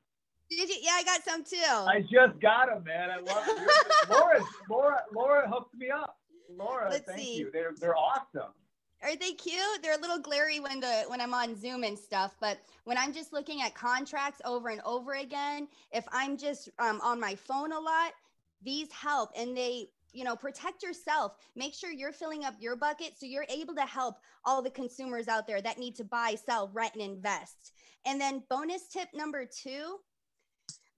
[0.49, 0.77] Did you?
[0.83, 1.57] Yeah, I got some too.
[1.67, 3.11] I just got them, man.
[3.11, 3.45] I love.
[4.11, 6.19] Laura, Laura, Laura hooked me up.
[6.57, 7.37] Laura, Let's thank see.
[7.37, 7.51] you.
[7.53, 8.53] They're they're awesome.
[9.03, 9.83] Are they cute?
[9.83, 13.13] They're a little glary when the when I'm on Zoom and stuff, but when I'm
[13.13, 17.73] just looking at contracts over and over again, if I'm just um, on my phone
[17.73, 18.13] a lot,
[18.63, 21.35] these help and they you know protect yourself.
[21.57, 25.27] Make sure you're filling up your bucket so you're able to help all the consumers
[25.27, 27.73] out there that need to buy sell rent and invest.
[28.07, 29.97] And then bonus tip number two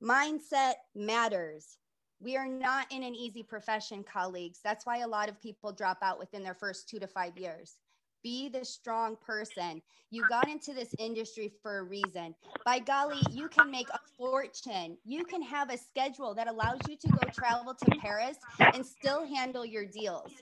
[0.02, 1.78] mindset matters.
[2.20, 4.60] We are not in an easy profession colleagues.
[4.62, 7.76] That's why a lot of people drop out within their first two to five years
[8.24, 9.80] be the strong person.
[10.10, 12.34] You got into this industry for a reason.
[12.64, 14.96] By golly, you can make a fortune.
[15.04, 18.38] You can have a schedule that allows you to go travel to Paris
[18.72, 20.32] and still handle your deals.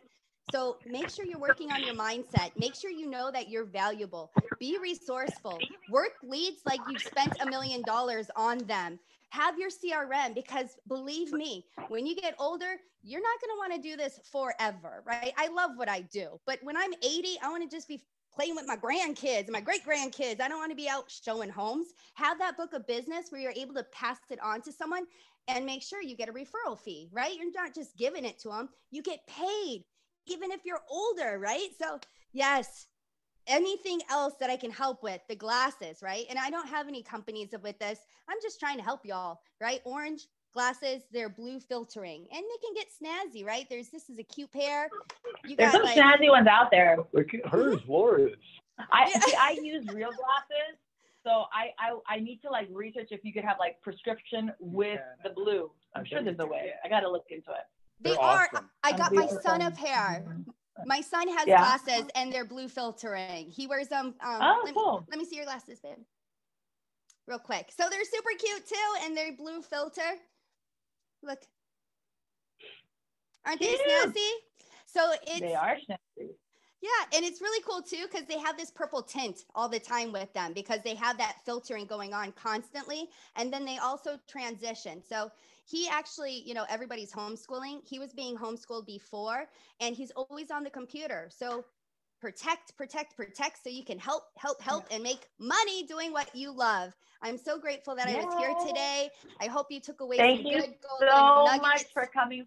[0.52, 2.50] So make sure you're working on your mindset.
[2.56, 4.30] Make sure you know that you're valuable.
[4.58, 5.58] Be resourceful.
[5.90, 8.98] Work leads like you've spent a million dollars on them.
[9.32, 13.82] Have your CRM because believe me, when you get older, you're not going to want
[13.82, 15.32] to do this forever, right?
[15.38, 18.02] I love what I do, but when I'm 80, I want to just be
[18.34, 20.40] playing with my grandkids, and my great grandkids.
[20.40, 21.88] I don't want to be out showing homes.
[22.14, 25.04] Have that book of business where you're able to pass it on to someone
[25.48, 27.34] and make sure you get a referral fee, right?
[27.34, 29.84] You're not just giving it to them, you get paid
[30.26, 31.68] even if you're older, right?
[31.80, 31.98] So,
[32.32, 32.86] yes,
[33.46, 36.24] anything else that I can help with, the glasses, right?
[36.30, 37.98] And I don't have any companies with this.
[38.28, 39.80] I'm just trying to help y'all, right?
[39.84, 41.02] Orange, glasses.
[41.12, 43.66] They're blue filtering, and they can get snazzy, right?
[43.68, 44.88] There's this is a cute pair.
[45.44, 46.98] You There's got some like snazzy ones out there.
[47.12, 48.32] Look at hers, Laura's.
[48.90, 50.78] I see, I use real glasses,
[51.24, 55.00] so I, I I need to like research if you could have like prescription with
[55.24, 55.70] the blue.
[55.94, 56.72] I'm sure there's a way.
[56.84, 57.66] I got to look into it.
[58.00, 58.48] they They're are.
[58.52, 58.70] awesome.
[58.82, 59.42] I got my Beautiful.
[59.42, 60.24] son a pair.
[60.86, 61.58] My son has Yeah.
[61.58, 63.50] glasses, and they're blue filtering.
[63.50, 64.14] He wears them.
[64.20, 65.06] Um, Oh, let, me, cool.
[65.10, 65.98] let me see your glasses, babe.
[67.28, 67.70] Real quick.
[67.76, 70.18] So they're super cute too, and they're blue filter.
[71.22, 71.40] Look.
[73.46, 73.80] Aren't they Cute.
[73.80, 74.30] snazzy?
[74.86, 76.30] So it's They are snazzy.
[76.80, 80.10] Yeah, and it's really cool too because they have this purple tint all the time
[80.10, 83.08] with them because they have that filtering going on constantly.
[83.36, 85.00] And then they also transition.
[85.08, 85.30] So
[85.64, 87.80] he actually, you know, everybody's homeschooling.
[87.86, 89.46] He was being homeschooled before
[89.80, 91.28] and he's always on the computer.
[91.30, 91.64] So
[92.20, 96.52] protect, protect, protect so you can help, help, help and make money doing what you
[96.52, 96.94] love.
[97.22, 99.10] I'm so grateful that I was here today.
[99.40, 101.62] I hope you took away Thank some you good golden so nuggets.
[101.62, 102.46] much for coming,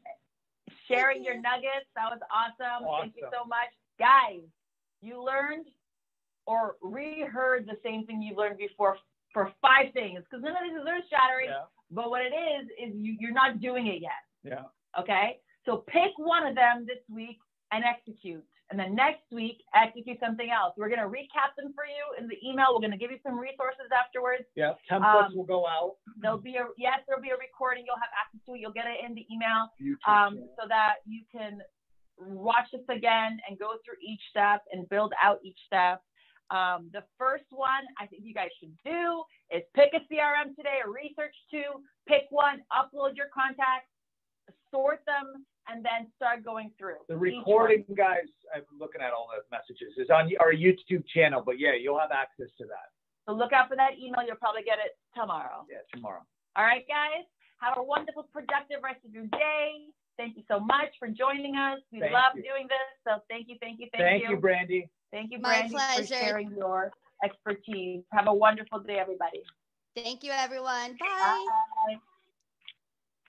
[0.88, 1.88] sharing your nuggets.
[1.95, 2.88] That was awesome.
[3.01, 3.70] Thank you so much.
[3.97, 4.41] Guys,
[5.01, 5.68] you learned
[6.45, 8.97] or reheard the same thing you learned before
[9.34, 11.49] for five things because none of this is earth shattering.
[11.49, 11.66] Yeah.
[11.91, 14.21] But what it is, is you, you're not doing it yet.
[14.43, 14.63] Yeah.
[14.99, 15.39] Okay.
[15.65, 17.38] So pick one of them this week
[17.71, 18.43] and execute.
[18.71, 20.73] And then next week, execute something else.
[20.75, 22.73] We're going to recap them for you in the email.
[22.73, 24.43] We're going to give you some resources afterwards.
[24.55, 24.73] Yeah.
[24.89, 25.97] Templates Um, will go out.
[26.19, 27.83] There'll be a, yes, there'll be a recording.
[27.86, 28.59] You'll have access to it.
[28.61, 29.69] You'll get it in the email
[30.09, 31.61] um, so that you can
[32.17, 36.01] watch this again and go through each step and build out each step.
[36.52, 40.78] Um, the first one I think you guys should do is pick a CRM today
[40.86, 43.89] or research two, pick one, upload your contacts,
[44.70, 47.02] sort them, and then start going through.
[47.10, 51.58] The recording, guys, I'm looking at all the messages, is on our YouTube channel, but
[51.58, 52.93] yeah, you'll have access to that.
[53.26, 54.22] So look out for that email.
[54.22, 55.66] You'll probably get it tomorrow.
[55.66, 56.22] Yeah, tomorrow.
[56.56, 57.26] All right, guys.
[57.58, 59.89] Have a wonderful, productive rest of your day.
[60.18, 61.80] Thank you so much for joining us.
[61.91, 62.43] We Thank love you.
[62.43, 62.88] doing this.
[63.04, 64.28] So thank you, thank you, thank, you.
[64.28, 64.89] Thank you, Brandy.
[65.16, 66.91] Thank you, Brandy, for sharing your
[67.24, 68.03] expertise.
[68.11, 69.43] Have a wonderful day, everybody.
[69.95, 70.97] Thank you, everyone.
[70.99, 71.45] Bye.
[71.88, 71.95] Bye.